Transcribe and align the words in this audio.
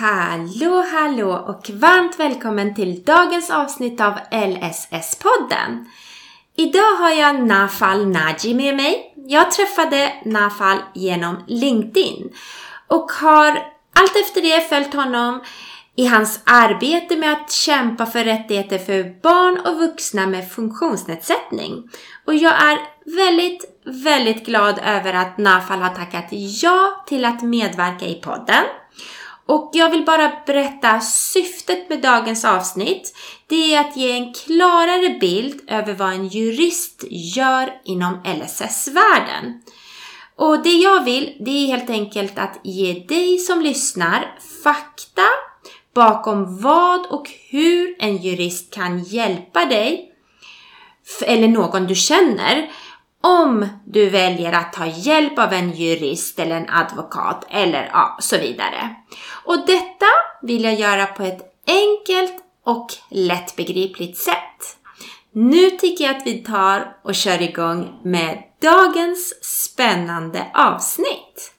Hallå, 0.00 0.84
hallå 0.92 1.32
och 1.32 1.70
varmt 1.70 2.20
välkommen 2.20 2.74
till 2.74 3.02
dagens 3.02 3.50
avsnitt 3.50 4.00
av 4.00 4.12
LSS-podden. 4.30 5.84
Idag 6.56 6.96
har 6.98 7.10
jag 7.10 7.46
Nafal 7.46 8.06
Naji 8.06 8.54
med 8.54 8.76
mig. 8.76 9.14
Jag 9.16 9.50
träffade 9.50 10.12
Nafal 10.24 10.78
genom 10.94 11.44
LinkedIn 11.46 12.32
och 12.86 13.10
har 13.12 13.50
allt 13.94 14.16
efter 14.16 14.42
det 14.42 14.68
följt 14.68 14.94
honom 14.94 15.42
i 15.96 16.06
hans 16.06 16.40
arbete 16.44 17.16
med 17.16 17.32
att 17.32 17.50
kämpa 17.50 18.06
för 18.06 18.24
rättigheter 18.24 18.78
för 18.78 19.22
barn 19.22 19.66
och 19.66 19.80
vuxna 19.80 20.26
med 20.26 20.50
funktionsnedsättning. 20.50 21.90
Och 22.26 22.34
jag 22.34 22.52
är 22.62 22.78
väldigt, 23.16 23.64
väldigt 24.04 24.46
glad 24.46 24.80
över 24.84 25.12
att 25.12 25.38
Nafal 25.38 25.78
har 25.78 25.94
tackat 25.94 26.28
ja 26.62 27.04
till 27.06 27.24
att 27.24 27.42
medverka 27.42 28.06
i 28.06 28.14
podden. 28.14 28.64
Och 29.50 29.70
jag 29.72 29.90
vill 29.90 30.04
bara 30.04 30.32
berätta 30.46 31.00
syftet 31.00 31.88
med 31.88 32.02
dagens 32.02 32.44
avsnitt. 32.44 33.16
Det 33.46 33.74
är 33.74 33.80
att 33.80 33.96
ge 33.96 34.12
en 34.12 34.34
klarare 34.34 35.18
bild 35.20 35.60
över 35.66 35.94
vad 35.94 36.12
en 36.12 36.28
jurist 36.28 37.04
gör 37.10 37.80
inom 37.84 38.20
LSS-världen. 38.24 39.62
Och 40.36 40.62
det 40.62 40.72
jag 40.72 41.04
vill, 41.04 41.36
det 41.40 41.50
är 41.50 41.66
helt 41.66 41.90
enkelt 41.90 42.38
att 42.38 42.60
ge 42.64 42.92
dig 43.08 43.38
som 43.38 43.60
lyssnar 43.60 44.38
fakta 44.64 45.26
bakom 45.94 46.62
vad 46.62 47.06
och 47.06 47.30
hur 47.50 47.96
en 47.98 48.16
jurist 48.16 48.74
kan 48.74 49.02
hjälpa 49.02 49.64
dig 49.64 50.12
eller 51.22 51.48
någon 51.48 51.86
du 51.86 51.94
känner 51.94 52.70
om 53.22 53.68
du 53.86 54.10
väljer 54.10 54.52
att 54.52 54.72
ta 54.72 54.86
hjälp 54.86 55.38
av 55.38 55.52
en 55.52 55.72
jurist 55.72 56.38
eller 56.38 56.56
en 56.56 56.70
advokat 56.70 57.46
eller 57.50 57.90
ja, 57.92 58.16
så 58.20 58.38
vidare. 58.38 58.96
Och 59.44 59.66
detta 59.66 60.06
vill 60.42 60.64
jag 60.64 60.74
göra 60.74 61.06
på 61.06 61.22
ett 61.22 61.40
enkelt 61.66 62.34
och 62.64 62.86
lättbegripligt 63.10 64.18
sätt. 64.18 64.76
Nu 65.32 65.70
tycker 65.70 66.04
jag 66.04 66.16
att 66.16 66.26
vi 66.26 66.38
tar 66.38 66.96
och 67.04 67.14
kör 67.14 67.42
igång 67.42 68.00
med 68.04 68.42
dagens 68.62 69.44
spännande 69.44 70.46
avsnitt. 70.54 71.52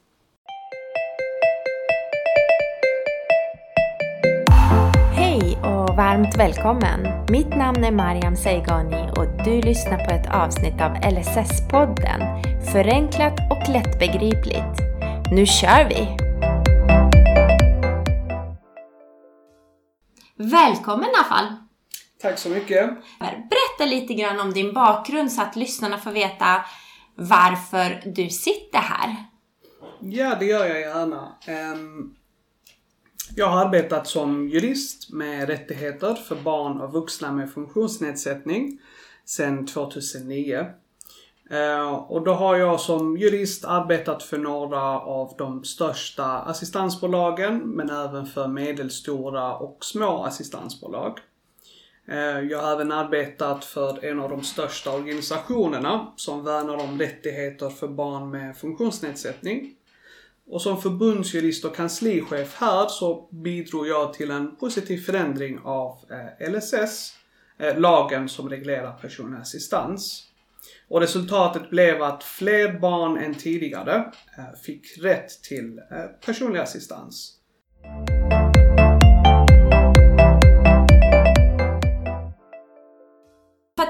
Varmt 6.02 6.38
välkommen! 6.38 7.26
Mitt 7.30 7.50
namn 7.50 7.84
är 7.84 7.92
Mariam 7.92 8.36
Seigani 8.36 9.12
och 9.18 9.46
du 9.46 9.62
lyssnar 9.62 10.06
på 10.06 10.16
ett 10.16 10.34
avsnitt 10.34 10.82
av 10.82 10.92
LSS-podden 10.92 12.22
Förenklat 12.72 13.34
och 13.52 13.74
lättbegripligt. 13.74 14.78
Nu 15.32 15.46
kör 15.46 15.90
vi! 15.90 16.18
Välkommen 20.36 21.10
Afal! 21.22 21.46
Tack 22.22 22.40
så 22.40 22.50
mycket. 22.50 22.90
Berätta 23.20 23.86
lite 23.86 24.14
grann 24.14 24.40
om 24.40 24.54
din 24.54 24.74
bakgrund 24.74 25.32
så 25.32 25.42
att 25.42 25.56
lyssnarna 25.56 25.98
får 25.98 26.12
veta 26.12 26.66
varför 27.16 28.12
du 28.16 28.30
sitter 28.30 28.80
här. 28.80 29.16
Ja, 30.00 30.36
det 30.40 30.46
gör 30.46 30.66
jag 30.66 30.80
gärna. 30.80 31.38
Jag 33.36 33.48
har 33.48 33.66
arbetat 33.66 34.08
som 34.08 34.50
jurist 34.50 35.10
med 35.10 35.48
rättigheter 35.50 36.16
för 36.16 36.36
barn 36.36 36.82
och 36.82 36.94
vuxna 36.94 37.32
med 37.32 37.52
funktionsnedsättning 37.52 38.80
sedan 39.26 39.68
2009. 39.68 40.66
Eh, 41.50 41.94
och 41.94 42.24
då 42.24 42.34
har 42.34 42.56
jag 42.56 42.80
som 42.80 43.18
jurist 43.18 43.66
arbetat 43.66 44.24
för 44.24 44.38
några 44.38 45.00
av 45.00 45.36
de 45.38 45.64
största 45.64 46.24
assistansbolagen 46.24 47.58
men 47.58 47.90
även 47.90 48.26
för 48.26 48.48
medelstora 48.48 49.56
och 49.56 49.86
små 49.86 50.24
assistansbolag. 50.24 51.20
Eh, 52.08 52.40
jag 52.40 52.62
har 52.62 52.72
även 52.72 52.92
arbetat 52.92 53.66
för 53.66 54.06
en 54.06 54.20
av 54.20 54.30
de 54.30 54.44
största 54.44 54.92
organisationerna 54.92 56.14
som 56.16 56.44
värnar 56.44 56.78
om 56.78 57.00
rättigheter 57.00 57.70
för 57.70 57.88
barn 57.88 58.30
med 58.30 58.58
funktionsnedsättning. 58.58 59.76
Och 60.52 60.62
som 60.62 60.82
förbundsjurist 60.82 61.66
och 61.66 61.76
kanslichef 61.76 62.56
här 62.56 62.88
så 62.88 63.30
bidrog 63.32 63.88
jag 63.88 64.14
till 64.14 64.32
en 64.32 64.56
positiv 64.56 64.98
förändring 64.98 65.60
av 65.64 66.00
eh, 66.12 66.52
LSS, 66.52 67.14
eh, 67.60 67.80
lagen 67.80 68.30
som 68.30 68.50
reglerar 68.50 68.92
personlig 68.92 69.40
assistans. 69.40 70.28
Och 70.88 71.02
resultatet 71.02 71.70
blev 71.70 72.04
att 72.04 72.24
fler 72.24 72.80
barn 72.80 73.18
än 73.18 73.36
tidigare 73.36 74.12
eh, 74.38 74.60
fick 74.66 74.98
rätt 74.98 75.44
till 75.44 75.80
personlig 76.26 76.60
assistans. 76.60 77.38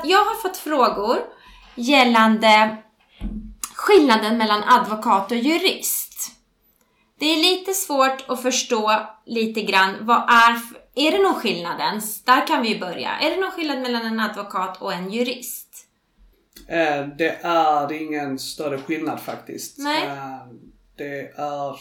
Jag 0.03 0.25
har 0.25 0.41
fått 0.41 0.57
frågor 0.57 1.17
gällande 1.75 2.77
skillnaden 3.75 4.37
mellan 4.37 4.63
advokat 4.63 5.31
och 5.31 5.37
jurist. 5.37 6.40
Det 7.21 7.25
är 7.25 7.37
lite 7.37 7.73
svårt 7.73 8.23
att 8.27 8.41
förstå 8.41 8.91
lite 9.25 9.61
grann 9.61 9.95
vad 10.01 10.17
är, 10.17 10.59
är 10.95 11.11
det 11.11 11.23
någon 11.23 11.35
skillnad 11.35 11.79
ens? 11.79 12.23
Där 12.23 12.47
kan 12.47 12.61
vi 12.61 12.79
börja. 12.79 13.09
Är 13.09 13.29
det 13.29 13.41
någon 13.41 13.51
skillnad 13.51 13.81
mellan 13.81 14.05
en 14.05 14.19
advokat 14.19 14.81
och 14.81 14.93
en 14.93 15.11
jurist? 15.11 15.87
Eh, 16.67 17.07
det 17.17 17.39
är 17.43 17.91
ingen 17.91 18.39
större 18.39 18.77
skillnad 18.77 19.19
faktiskt. 19.19 19.77
Nej. 19.77 20.03
Eh, 20.05 20.47
det 20.95 21.31
är 21.35 21.75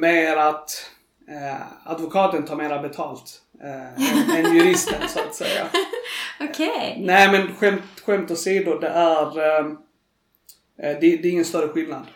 mer 0.00 0.36
att 0.36 0.90
eh, 1.28 1.62
advokaten 1.84 2.44
tar 2.44 2.56
mera 2.56 2.82
betalt 2.82 3.42
än 4.36 4.54
juristen 4.54 5.08
så 5.08 5.20
att 5.20 5.34
säga. 5.34 5.66
Okej. 6.40 6.68
Okay. 6.68 7.06
Nej 7.06 7.32
men 7.32 7.54
skämt, 7.54 8.00
skämt 8.06 8.30
åsido, 8.30 8.78
det 8.78 8.88
är 8.88 9.64
det, 10.76 11.00
det 11.00 11.14
är 11.14 11.26
ingen 11.26 11.44
större 11.44 11.68
skillnad. 11.68 12.06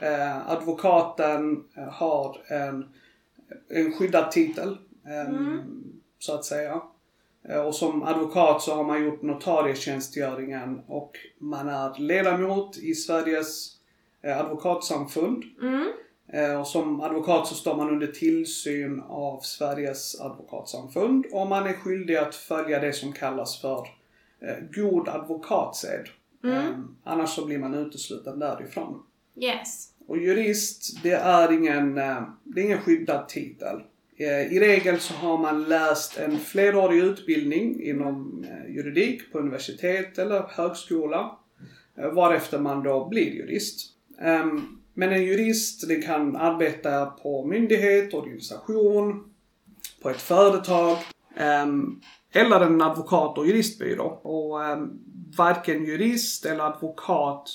Advokaten 0.46 1.64
har 1.90 2.40
en, 2.48 2.88
en 3.68 3.92
skyddad 3.92 4.30
titel. 4.30 4.76
Mm. 5.06 5.60
Så 6.18 6.34
att 6.34 6.44
säga. 6.44 6.80
Eh, 7.48 7.60
och 7.60 7.74
som 7.74 8.02
advokat 8.02 8.62
så 8.62 8.74
har 8.74 8.84
man 8.84 9.04
gjort 9.04 9.22
notarietjänstgöringen 9.22 10.80
och 10.86 11.16
man 11.38 11.68
är 11.68 11.98
ledamot 11.98 12.78
i 12.78 12.94
Sveriges 12.94 13.76
eh, 14.22 14.40
advokatsamfund. 14.40 15.44
Mm. 15.62 15.92
Eh, 16.32 16.60
och 16.60 16.66
som 16.66 17.00
advokat 17.00 17.46
så 17.46 17.54
står 17.54 17.76
man 17.76 17.88
under 17.88 18.06
tillsyn 18.06 19.02
av 19.08 19.40
Sveriges 19.40 20.20
advokatsamfund 20.20 21.26
och 21.32 21.46
man 21.46 21.66
är 21.66 21.72
skyldig 21.72 22.16
att 22.16 22.34
följa 22.34 22.80
det 22.80 22.92
som 22.92 23.12
kallas 23.12 23.60
för 23.60 23.88
god 24.74 25.08
advokatsed. 25.08 26.08
Mm. 26.52 26.96
Annars 27.04 27.30
så 27.30 27.46
blir 27.46 27.58
man 27.58 27.74
utesluten 27.74 28.38
därifrån. 28.38 29.02
Yes. 29.40 29.92
Och 30.06 30.18
jurist, 30.18 31.02
det 31.02 31.12
är 31.12 31.52
ingen, 31.52 31.94
det 32.44 32.60
är 32.60 32.64
ingen 32.64 32.80
skyddad 32.80 33.28
titel. 33.28 33.80
Eh, 34.18 34.52
I 34.52 34.60
regel 34.60 35.00
så 35.00 35.14
har 35.14 35.38
man 35.38 35.64
läst 35.64 36.18
en 36.18 36.38
flerårig 36.38 36.98
utbildning 36.98 37.82
inom 37.82 38.44
eh, 38.48 38.74
juridik 38.74 39.32
på 39.32 39.38
universitet 39.38 40.18
eller 40.18 40.42
högskola. 40.48 41.38
Eh, 41.98 42.10
varefter 42.10 42.58
man 42.58 42.82
då 42.82 43.08
blir 43.08 43.34
jurist. 43.34 43.92
Ehm, 44.20 44.78
men 44.94 45.12
en 45.12 45.24
jurist 45.24 45.88
den 45.88 46.02
kan 46.02 46.36
arbeta 46.36 47.06
på 47.06 47.46
myndighet, 47.46 48.14
organisation, 48.14 49.30
på 50.02 50.10
ett 50.10 50.20
företag 50.20 50.98
ehm, 51.36 52.00
eller 52.32 52.60
en 52.60 52.82
advokat 52.82 53.38
och 53.38 53.46
juristbyrå. 53.46 54.20
Och 54.22 54.64
ehm, 54.64 54.98
varken 55.36 55.84
jurist 55.84 56.46
eller 56.46 56.64
advokat 56.64 57.50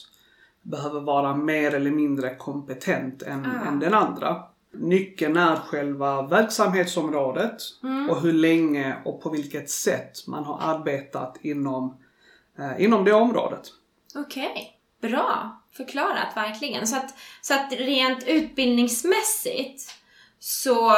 behöver 0.61 0.99
vara 0.99 1.35
mer 1.35 1.73
eller 1.73 1.91
mindre 1.91 2.35
kompetent 2.35 3.21
än, 3.21 3.45
ah. 3.45 3.67
än 3.67 3.79
den 3.79 3.93
andra. 3.93 4.43
Nyckeln 4.73 5.37
är 5.37 5.55
själva 5.55 6.21
verksamhetsområdet 6.21 7.57
mm. 7.83 8.09
och 8.09 8.21
hur 8.21 8.33
länge 8.33 8.95
och 9.05 9.21
på 9.21 9.29
vilket 9.29 9.69
sätt 9.69 10.27
man 10.27 10.43
har 10.43 10.59
arbetat 10.61 11.37
inom, 11.41 11.97
eh, 12.59 12.83
inom 12.83 13.05
det 13.05 13.13
området. 13.13 13.61
Okej, 14.15 14.75
okay. 14.99 15.11
bra 15.11 15.61
förklarat 15.77 16.37
verkligen. 16.37 16.87
Så 16.87 16.95
att, 16.95 17.13
så 17.41 17.53
att 17.53 17.71
rent 17.71 18.27
utbildningsmässigt 18.27 19.95
så 20.39 20.89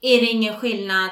är 0.00 0.20
det 0.20 0.26
ingen 0.26 0.60
skillnad 0.60 1.10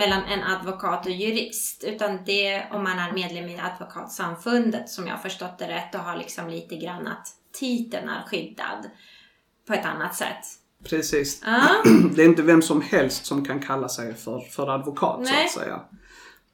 mellan 0.00 0.22
en 0.24 0.42
advokat 0.42 1.06
och 1.06 1.12
jurist. 1.12 1.84
Utan 1.84 2.18
det 2.26 2.62
om 2.72 2.82
man 2.82 2.98
är 2.98 3.12
medlem 3.12 3.44
i 3.44 3.60
advokatsamfundet 3.60 4.88
som 4.88 5.06
jag 5.06 5.14
har 5.14 5.22
förstått 5.22 5.58
det 5.58 5.68
rätt 5.68 5.94
och 5.94 6.00
har 6.00 6.16
liksom 6.16 6.48
lite 6.48 6.76
grann 6.76 7.06
att 7.06 7.28
titeln 7.52 8.08
är 8.08 8.22
skyddad 8.26 8.90
på 9.66 9.72
ett 9.72 9.86
annat 9.86 10.14
sätt. 10.14 10.44
Precis. 10.84 11.42
Ah. 11.46 11.88
Det 12.14 12.22
är 12.22 12.26
inte 12.26 12.42
vem 12.42 12.62
som 12.62 12.80
helst 12.80 13.26
som 13.26 13.44
kan 13.44 13.60
kalla 13.60 13.88
sig 13.88 14.14
för, 14.14 14.40
för 14.40 14.74
advokat 14.74 15.20
Nej. 15.20 15.48
så 15.48 15.60
att 15.60 15.64
säga. 15.64 15.80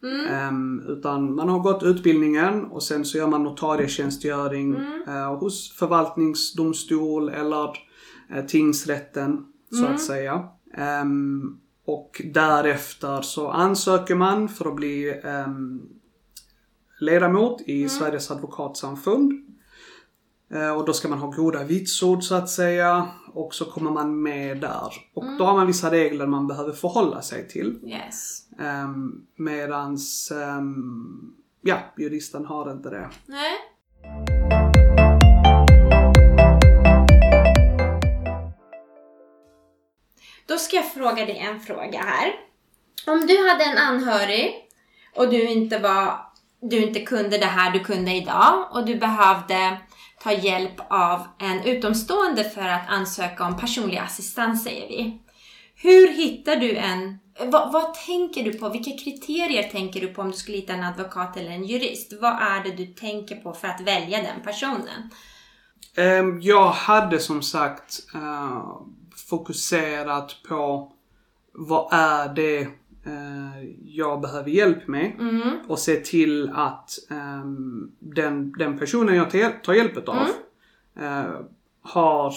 Mm. 0.02 0.48
Um, 0.48 0.84
utan 0.88 1.34
man 1.34 1.48
har 1.48 1.58
gått 1.58 1.82
utbildningen 1.82 2.64
och 2.64 2.82
sen 2.82 3.04
så 3.04 3.18
gör 3.18 3.26
man 3.26 3.42
notarietjänstgöring 3.42 4.74
mm. 4.74 5.02
uh, 5.08 5.38
hos 5.38 5.72
förvaltningsdomstol 5.72 7.28
eller 7.28 7.68
uh, 8.36 8.46
tingsrätten 8.48 9.44
så 9.70 9.78
mm. 9.78 9.94
att 9.94 10.00
säga. 10.00 10.48
Um, 11.02 11.60
och 11.86 12.22
därefter 12.24 13.22
så 13.22 13.50
ansöker 13.50 14.14
man 14.14 14.48
för 14.48 14.68
att 14.68 14.76
bli 14.76 15.20
um, 15.24 15.88
ledamot 17.00 17.60
i 17.60 17.76
mm. 17.76 17.88
Sveriges 17.88 18.30
advokatsamfund. 18.30 19.32
Uh, 20.54 20.70
och 20.70 20.86
då 20.86 20.92
ska 20.92 21.08
man 21.08 21.18
ha 21.18 21.30
goda 21.30 21.64
vitsord 21.64 22.22
så 22.22 22.34
att 22.34 22.50
säga. 22.50 23.08
Och 23.32 23.54
så 23.54 23.64
kommer 23.64 23.90
man 23.90 24.22
med 24.22 24.60
där. 24.60 24.92
Och 25.14 25.24
mm. 25.24 25.38
då 25.38 25.44
har 25.44 25.54
man 25.54 25.66
vissa 25.66 25.90
regler 25.90 26.26
man 26.26 26.46
behöver 26.46 26.72
förhålla 26.72 27.22
sig 27.22 27.48
till. 27.48 27.78
Yes. 27.84 28.42
Um, 28.58 29.26
medans, 29.36 30.32
um, 30.58 31.34
ja, 31.62 31.78
juristen 31.96 32.44
har 32.44 32.72
inte 32.72 32.90
det. 32.90 33.10
Nej. 33.26 33.54
Ska 40.66 40.76
jag 40.76 40.92
fråga 40.92 41.26
dig 41.26 41.38
en 41.38 41.60
fråga 41.60 41.98
här. 41.98 42.32
Om 43.06 43.26
du 43.26 43.48
hade 43.48 43.64
en 43.64 43.78
anhörig 43.78 44.54
och 45.16 45.30
du 45.30 45.48
inte 45.48 45.78
var, 45.78 46.20
du 46.60 46.82
inte 46.82 47.00
kunde 47.00 47.38
det 47.38 47.46
här 47.46 47.70
du 47.70 47.80
kunde 47.80 48.12
idag 48.12 48.68
och 48.72 48.86
du 48.86 48.94
behövde 48.94 49.76
ta 50.22 50.32
hjälp 50.32 50.80
av 50.88 51.26
en 51.38 51.62
utomstående 51.64 52.44
för 52.44 52.68
att 52.68 52.88
ansöka 52.88 53.44
om 53.44 53.56
personlig 53.56 53.98
assistans 53.98 54.64
säger 54.64 54.88
vi. 54.88 55.22
Hur 55.74 56.08
hittar 56.08 56.56
du 56.56 56.76
en 56.76 57.18
vad, 57.40 57.72
vad, 57.72 57.94
tänker 57.94 58.44
du 58.44 58.52
på? 58.52 58.68
Vilka 58.68 58.90
kriterier 58.90 59.62
tänker 59.62 60.00
du 60.00 60.08
på 60.08 60.22
om 60.22 60.30
du 60.30 60.36
skulle 60.36 60.56
hitta 60.56 60.72
en 60.72 60.84
advokat 60.84 61.36
eller 61.36 61.50
en 61.50 61.64
jurist? 61.64 62.12
Vad 62.20 62.32
är 62.32 62.64
det 62.64 62.70
du 62.70 62.86
tänker 62.86 63.36
på 63.36 63.52
för 63.52 63.68
att 63.68 63.80
välja 63.80 64.22
den 64.22 64.42
personen? 64.44 65.10
Ehm, 65.96 66.40
jag 66.40 66.70
hade 66.70 67.18
som 67.18 67.42
sagt 67.42 67.98
uh, 68.14 68.80
fokuserat 69.28 70.36
på 70.48 70.92
vad 71.52 71.88
är 71.92 72.34
det 72.34 72.60
uh, 73.06 73.64
jag 73.84 74.20
behöver 74.20 74.50
hjälp 74.50 74.88
med 74.88 75.16
mm. 75.18 75.58
och 75.68 75.78
se 75.78 75.96
till 75.96 76.50
att 76.54 76.90
um, 77.10 77.92
den, 77.98 78.52
den 78.52 78.78
personen 78.78 79.16
jag 79.16 79.30
tar 79.62 79.74
hjälp 79.74 80.08
av 80.08 80.16
mm. 80.16 81.24
uh, 81.24 81.40
har 81.82 82.34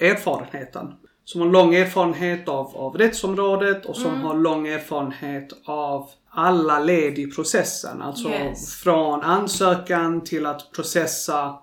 erfarenheten 0.00 0.94
som 1.28 1.40
har 1.40 1.48
lång 1.48 1.74
erfarenhet 1.74 2.48
av, 2.48 2.76
av 2.76 2.96
rättsområdet 2.96 3.86
och 3.86 3.96
som 3.96 4.10
mm. 4.10 4.20
har 4.22 4.34
lång 4.34 4.68
erfarenhet 4.68 5.52
av 5.64 6.10
alla 6.30 6.80
led 6.80 7.18
i 7.18 7.30
processen. 7.30 8.02
Alltså 8.02 8.28
yes. 8.28 8.74
från 8.74 9.22
ansökan 9.22 10.24
till 10.24 10.46
att 10.46 10.72
processa 10.72 11.58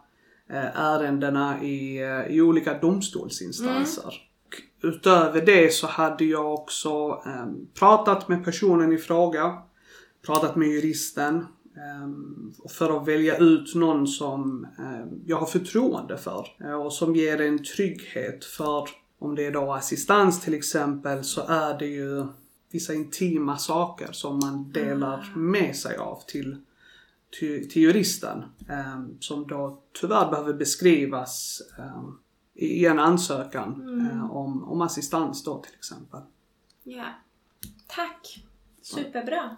eh, 0.49 0.79
ärendena 0.81 1.63
i, 1.63 2.01
eh, 2.01 2.35
i 2.35 2.41
olika 2.41 2.73
domstolsinstanser. 2.73 4.13
Utöver 4.85 5.41
det 5.41 5.73
så 5.73 5.87
hade 5.87 6.25
jag 6.25 6.53
också 6.53 7.21
eh, 7.25 7.45
pratat 7.73 8.27
med 8.27 8.45
personen 8.45 8.93
i 8.93 8.97
fråga, 8.97 9.57
pratat 10.25 10.55
med 10.55 10.67
juristen 10.67 11.37
eh, 11.75 12.69
för 12.69 12.97
att 12.97 13.07
välja 13.07 13.37
ut 13.37 13.75
någon 13.75 14.07
som 14.07 14.67
eh, 14.79 15.17
jag 15.25 15.37
har 15.37 15.45
förtroende 15.45 16.17
för 16.17 16.47
eh, 16.59 16.73
och 16.73 16.93
som 16.93 17.15
ger 17.15 17.41
en 17.41 17.63
trygghet 17.63 18.45
för 18.45 18.89
om 19.19 19.35
det 19.35 19.45
är 19.45 19.51
då 19.51 19.73
assistans 19.73 20.41
till 20.41 20.53
exempel 20.53 21.23
så 21.23 21.41
är 21.47 21.79
det 21.79 21.87
ju 21.87 22.25
vissa 22.71 22.93
intima 22.93 23.57
saker 23.57 24.11
som 24.11 24.39
man 24.39 24.71
delar 24.71 25.31
mm. 25.35 25.51
med 25.51 25.75
sig 25.75 25.97
av 25.97 26.21
till, 26.27 26.57
till, 27.39 27.69
till 27.69 27.81
juristen. 27.81 28.43
Um, 28.69 29.17
som 29.19 29.47
då 29.47 29.81
tyvärr 30.01 30.29
behöver 30.29 30.53
beskrivas 30.53 31.61
um, 31.79 32.19
i 32.55 32.85
en 32.85 32.99
ansökan 32.99 33.73
mm. 33.73 34.07
uh, 34.07 34.31
om, 34.31 34.63
om 34.63 34.81
assistans 34.81 35.43
då 35.43 35.57
till 35.57 35.75
exempel. 35.75 36.21
Ja. 36.83 37.05
Tack! 37.87 38.45
Superbra! 38.81 39.57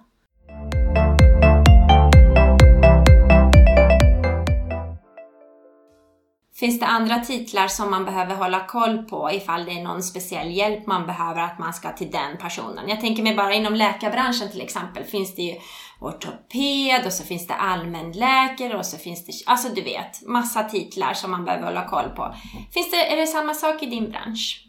Finns 6.59 6.79
det 6.79 6.85
andra 6.85 7.19
titlar 7.19 7.67
som 7.67 7.91
man 7.91 8.05
behöver 8.05 8.35
hålla 8.35 8.67
koll 8.67 8.97
på 8.97 9.31
ifall 9.31 9.65
det 9.65 9.71
är 9.71 9.83
någon 9.83 10.03
speciell 10.03 10.51
hjälp 10.51 10.87
man 10.87 11.07
behöver 11.07 11.41
att 11.41 11.59
man 11.59 11.73
ska 11.73 11.91
till 11.91 12.11
den 12.11 12.37
personen? 12.37 12.89
Jag 12.89 13.01
tänker 13.01 13.23
mig 13.23 13.35
bara 13.35 13.53
inom 13.53 13.75
läkarbranschen 13.75 14.51
till 14.51 14.61
exempel 14.61 15.03
finns 15.03 15.35
det 15.35 15.41
ju 15.41 15.55
ortoped 15.99 17.05
och 17.05 17.13
så 17.13 17.23
finns 17.23 17.47
det 17.47 17.53
allmänläkare 17.53 18.77
och 18.77 18.85
så 18.85 18.97
finns 18.97 19.25
det, 19.25 19.33
alltså 19.45 19.69
du 19.75 19.81
vet, 19.81 20.27
massa 20.27 20.63
titlar 20.63 21.13
som 21.13 21.31
man 21.31 21.45
behöver 21.45 21.65
hålla 21.65 21.87
koll 21.89 22.09
på. 22.09 22.35
Finns 22.73 22.91
det, 22.91 23.13
är 23.13 23.17
det 23.17 23.27
samma 23.27 23.53
sak 23.53 23.83
i 23.83 23.85
din 23.85 24.09
bransch? 24.09 24.67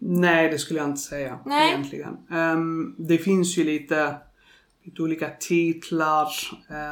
Nej, 0.00 0.48
det 0.48 0.58
skulle 0.58 0.80
jag 0.80 0.88
inte 0.88 1.00
säga 1.00 1.38
Nej. 1.46 1.68
egentligen. 1.68 2.16
Um, 2.30 2.94
det 2.98 3.18
finns 3.18 3.58
ju 3.58 3.64
lite, 3.64 4.16
lite 4.84 5.02
olika 5.02 5.28
titlar, 5.28 6.28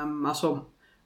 um, 0.02 0.26
alltså 0.26 0.64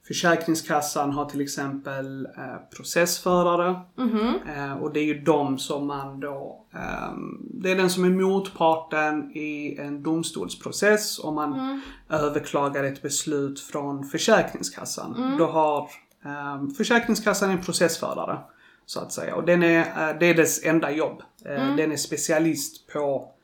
Försäkringskassan 0.09 1.13
har 1.13 1.25
till 1.25 1.41
exempel 1.41 2.27
eh, 2.27 2.57
processförare. 2.77 3.81
Mm 3.99 4.11
-hmm. 4.11 4.35
eh, 4.57 4.83
och 4.83 4.93
det 4.93 5.01
är 5.01 5.05
ju 5.05 5.21
de 5.21 5.59
som 5.59 5.87
man 5.87 6.21
då... 6.21 6.67
Eh, 6.75 7.13
det 7.41 7.71
är 7.71 7.77
den 7.77 7.91
som 7.91 8.05
är 8.05 8.11
motparten 8.11 9.31
i 9.37 9.77
en 9.79 10.03
domstolsprocess 10.03 11.19
om 11.19 11.35
man 11.35 11.53
mm. 11.53 11.81
överklagar 12.11 12.85
ett 12.85 13.03
beslut 13.03 13.61
från 13.61 14.05
Försäkringskassan. 14.05 15.17
Mm. 15.17 15.39
Då 15.39 15.47
har 15.47 15.91
ehm, 16.25 16.71
Försäkringskassan 16.71 17.51
en 17.51 17.63
processförare. 17.63 18.39
Så 18.87 19.01
att 19.01 19.13
säga. 19.13 19.35
Och 19.35 19.45
den 19.45 19.63
är, 19.63 19.81
eh, 19.81 20.19
det 20.21 20.27
är 20.27 20.35
dess 20.35 20.65
enda 20.65 20.91
jobb. 20.91 21.23
Mm. 21.45 21.77
Den 21.77 21.93
är 21.93 21.97
specialist 21.97 22.93
på 22.93 23.35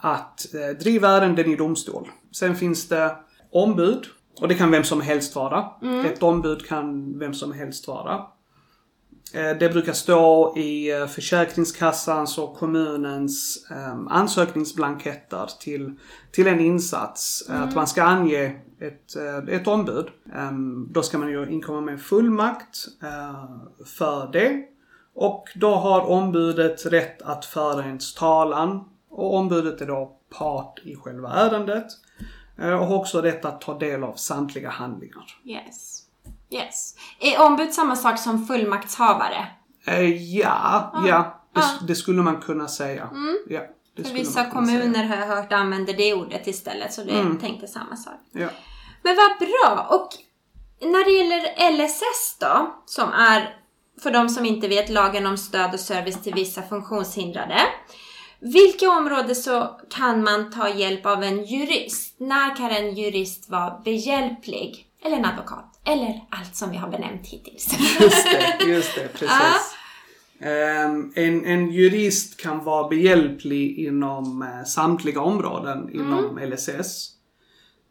att 0.00 0.46
driva 0.80 1.08
ärenden 1.08 1.46
i 1.46 1.56
domstol. 1.56 2.08
Sen 2.32 2.56
finns 2.56 2.88
det 2.88 3.16
ombud 3.50 4.06
och 4.40 4.48
det 4.48 4.54
kan 4.54 4.70
vem 4.70 4.84
som 4.84 5.00
helst 5.00 5.36
vara. 5.36 5.70
Mm. 5.82 6.06
Ett 6.06 6.22
ombud 6.22 6.66
kan 6.66 7.18
vem 7.18 7.34
som 7.34 7.52
helst 7.52 7.88
vara. 7.88 8.26
Eh, 9.34 9.58
det 9.58 9.68
brukar 9.68 9.92
stå 9.92 10.56
i 10.56 10.92
eh, 10.92 11.06
Försäkringskassans 11.06 12.38
och 12.38 12.56
kommunens 12.56 13.66
um, 13.92 14.08
ansökningsblanketter 14.08 15.50
till, 15.60 15.92
till 16.32 16.46
en 16.46 16.60
insats. 16.60 17.48
Mm. 17.48 17.62
Att 17.62 17.74
man 17.74 17.86
ska 17.86 18.02
ange 18.02 18.56
ett, 18.80 19.16
ett 19.48 19.66
ombud. 19.66 20.06
Um, 20.50 20.88
då 20.92 21.02
ska 21.02 21.18
man 21.18 21.30
ju 21.30 21.48
inkomma 21.48 21.80
med 21.80 22.00
fullmakt 22.00 22.86
för 23.98 24.32
det. 24.32 24.62
Och 25.14 25.44
då 25.54 25.74
har 25.74 26.00
ombudet 26.00 26.86
rätt 26.86 27.22
att 27.22 27.44
föra 27.44 27.84
ens 27.84 28.14
talan. 28.14 28.84
Och 29.10 29.34
ombudet 29.34 29.80
är 29.80 29.86
då 29.86 30.16
part 30.38 30.80
i 30.84 30.96
själva 30.96 31.32
ärendet. 31.32 31.86
Eh, 32.58 32.82
och 32.82 32.96
också 32.96 33.22
rätt 33.22 33.44
att 33.44 33.60
ta 33.60 33.78
del 33.78 34.04
av 34.04 34.14
samtliga 34.14 34.70
handlingar. 34.70 35.38
Yes. 35.44 36.02
Yes. 36.50 36.94
Är 37.20 37.42
ombud 37.46 37.72
samma 37.72 37.96
sak 37.96 38.18
som 38.18 38.46
fullmaktshavare? 38.46 39.46
Eh, 39.86 40.34
ja, 40.36 40.90
ah. 40.92 41.08
ja. 41.08 41.42
Det, 41.54 41.60
ah. 41.60 41.86
det, 41.86 41.94
skulle 41.94 42.22
man 42.22 42.40
kunna 42.40 42.68
säga. 42.68 43.08
Mm. 43.12 43.36
Ja, 43.48 43.60
För 43.96 44.12
vissa 44.12 44.50
kommuner 44.50 44.94
säga. 44.94 45.06
har 45.06 45.16
jag 45.16 45.26
hört 45.26 45.52
använder 45.52 45.92
det 45.92 46.14
ordet 46.14 46.46
istället, 46.46 46.92
så 46.92 47.02
det 47.02 47.20
mm. 47.20 47.38
tänkte 47.38 47.66
samma 47.66 47.96
sak. 47.96 48.20
Ja. 48.32 48.48
Men 49.02 49.16
vad 49.16 49.48
bra! 49.48 49.86
Och 49.90 50.08
när 50.80 51.04
det 51.04 51.10
gäller 51.10 51.72
LSS 51.72 52.36
då, 52.40 52.74
som 52.86 53.12
är, 53.12 53.56
för 54.02 54.10
de 54.10 54.28
som 54.28 54.44
inte 54.44 54.68
vet, 54.68 54.88
lagen 54.88 55.26
om 55.26 55.36
stöd 55.36 55.74
och 55.74 55.80
service 55.80 56.22
till 56.22 56.34
vissa 56.34 56.62
funktionshindrade. 56.62 57.60
Vilka 58.40 58.90
områden 58.90 59.34
så 59.34 59.80
kan 59.90 60.24
man 60.24 60.50
ta 60.50 60.68
hjälp 60.68 61.06
av 61.06 61.22
en 61.22 61.44
jurist? 61.44 62.20
När 62.20 62.56
kan 62.56 62.70
en 62.70 62.94
jurist 62.94 63.50
vara 63.50 63.80
behjälplig? 63.84 64.86
Eller 65.04 65.16
en 65.16 65.24
advokat? 65.24 65.80
Eller 65.84 66.24
allt 66.30 66.56
som 66.56 66.70
vi 66.70 66.76
har 66.76 66.88
benämnt 66.88 67.26
hittills. 67.26 67.76
Just 68.00 68.24
det, 68.24 68.64
just 68.66 68.94
det 68.94 69.08
precis. 69.08 69.30
Ah. 69.30 69.76
Um, 70.38 71.12
en, 71.14 71.44
en 71.44 71.70
jurist 71.70 72.40
kan 72.40 72.64
vara 72.64 72.88
behjälplig 72.88 73.78
inom 73.78 74.42
uh, 74.42 74.64
samtliga 74.64 75.20
områden 75.20 75.78
mm. 75.78 75.94
inom 75.94 76.38
LSS. 76.38 77.15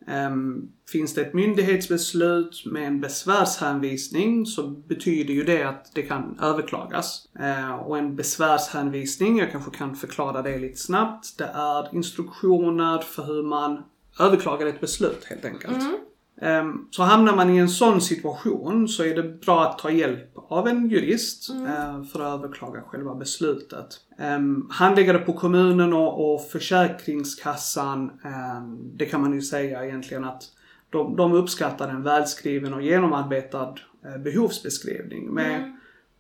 Um, 0.07 0.71
finns 0.91 1.13
det 1.13 1.21
ett 1.21 1.33
myndighetsbeslut 1.33 2.65
med 2.65 2.88
en 2.88 3.01
besvärshänvisning 3.01 4.45
så 4.45 4.67
betyder 4.67 5.33
ju 5.33 5.43
det 5.43 5.63
att 5.63 5.91
det 5.95 6.01
kan 6.01 6.39
överklagas. 6.41 7.27
Uh, 7.39 7.75
och 7.75 7.97
en 7.97 8.15
besvärshänvisning, 8.15 9.38
jag 9.38 9.51
kanske 9.51 9.71
kan 9.71 9.95
förklara 9.95 10.41
det 10.41 10.57
lite 10.57 10.77
snabbt, 10.77 11.38
det 11.38 11.51
är 11.53 11.95
instruktioner 11.95 13.00
för 13.00 13.24
hur 13.24 13.43
man 13.43 13.83
överklagar 14.19 14.67
ett 14.67 14.81
beslut 14.81 15.25
helt 15.25 15.45
enkelt. 15.45 15.81
Mm. 15.81 15.97
Um, 16.41 16.87
så 16.91 17.03
hamnar 17.03 17.35
man 17.35 17.49
i 17.49 17.57
en 17.57 17.69
sån 17.69 18.01
situation 18.01 18.87
så 18.87 19.03
är 19.03 19.15
det 19.15 19.23
bra 19.23 19.63
att 19.63 19.79
ta 19.79 19.91
hjälp 19.91 20.31
av 20.35 20.67
en 20.67 20.89
jurist 20.89 21.49
mm. 21.49 21.63
uh, 21.63 22.03
för 22.03 22.19
att 22.19 22.39
överklaga 22.39 22.81
själva 22.81 23.15
beslutet. 23.15 23.99
Um, 24.37 24.69
handläggare 24.71 25.17
på 25.17 25.33
kommunen 25.33 25.93
och, 25.93 26.49
Försäkringskassan, 26.51 28.11
um, 28.57 28.91
det 28.97 29.05
kan 29.05 29.21
man 29.21 29.33
ju 29.33 29.41
säga 29.41 29.85
egentligen 29.85 30.23
att 30.23 30.43
de, 30.89 31.15
de 31.15 31.33
uppskattar 31.33 31.89
en 31.89 32.03
välskriven 32.03 32.73
och 32.73 32.81
genomarbetad 32.81 33.73
uh, 34.05 34.17
behovsbeskrivning 34.23 35.33
med 35.33 35.55
mm. 35.55 35.77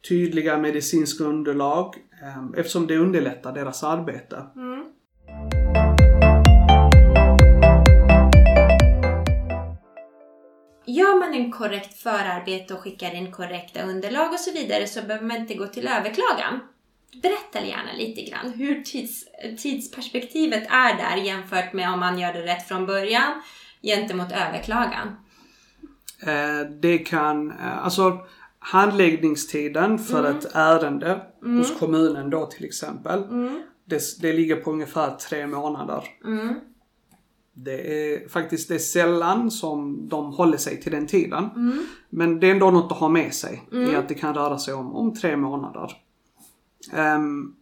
tydliga 0.09 0.57
medicinska 0.57 1.23
underlag 1.23 1.95
eftersom 2.57 2.87
det 2.87 2.97
underlättar 2.97 3.53
deras 3.53 3.83
arbete. 3.83 4.43
Mm. 4.55 4.85
Gör 10.97 11.19
man 11.19 11.33
en 11.33 11.51
korrekt 11.51 11.97
förarbete 12.01 12.73
och 12.73 12.79
skickar 12.79 13.13
in 13.15 13.31
korrekta 13.31 13.81
underlag 13.83 14.33
och 14.33 14.39
så 14.39 14.51
vidare 14.51 14.87
så 14.87 15.01
behöver 15.01 15.27
man 15.27 15.37
inte 15.37 15.53
gå 15.53 15.67
till 15.67 15.87
överklagan. 15.87 16.59
Berätta 17.21 17.67
gärna 17.67 17.93
lite 17.97 18.21
grann 18.21 18.51
hur 18.55 18.81
tids, 18.83 19.25
tidsperspektivet 19.57 20.67
är 20.69 20.97
där 20.97 21.17
jämfört 21.17 21.73
med 21.73 21.89
om 21.93 21.99
man 21.99 22.19
gör 22.19 22.33
det 22.33 22.41
rätt 22.41 22.67
från 22.67 22.85
början 22.85 23.41
gentemot 23.81 24.31
överklagan. 24.31 25.15
Eh, 26.27 26.69
det 26.81 26.97
kan, 26.97 27.51
eh, 27.51 27.85
alltså 27.85 28.19
handläggningstiden 28.59 29.99
för 29.99 30.19
Mm. 30.19 30.37
ett 30.37 30.55
ärende 30.55 31.21
hos 31.41 31.79
kommunen 31.79 32.29
då 32.29 32.45
till 32.45 32.65
exempel. 32.65 33.23
Det, 33.85 34.01
det 34.21 34.33
ligger 34.33 34.55
på 34.55 34.71
ungefär 34.71 35.11
tre 35.15 35.47
månader. 35.47 36.03
Mm. 36.25 36.55
Det 37.57 38.13
är 38.13 38.29
faktiskt 38.29 38.67
det 38.67 38.75
är 38.75 38.79
sällan 38.79 39.51
som 39.51 40.09
de 40.09 40.33
håller 40.33 40.57
sig 40.57 40.81
till 40.81 40.91
den 40.91 41.07
tiden. 41.07 41.49
Mm. 41.55 41.85
Men 42.09 42.39
det 42.39 42.47
är 42.47 42.51
ändå 42.51 42.71
något 42.71 42.91
att 42.91 42.97
ha 42.97 43.09
med 43.09 43.33
sig 43.33 43.63
i 43.71 43.95
att 43.95 44.09
det 44.09 44.13
kan 44.13 44.35
röra 44.35 44.57
sig 44.57 44.73
om, 44.73 44.95
om 44.95 45.13
tre 45.13 45.37
månader. 45.37 45.91
Ehm, 46.93 47.53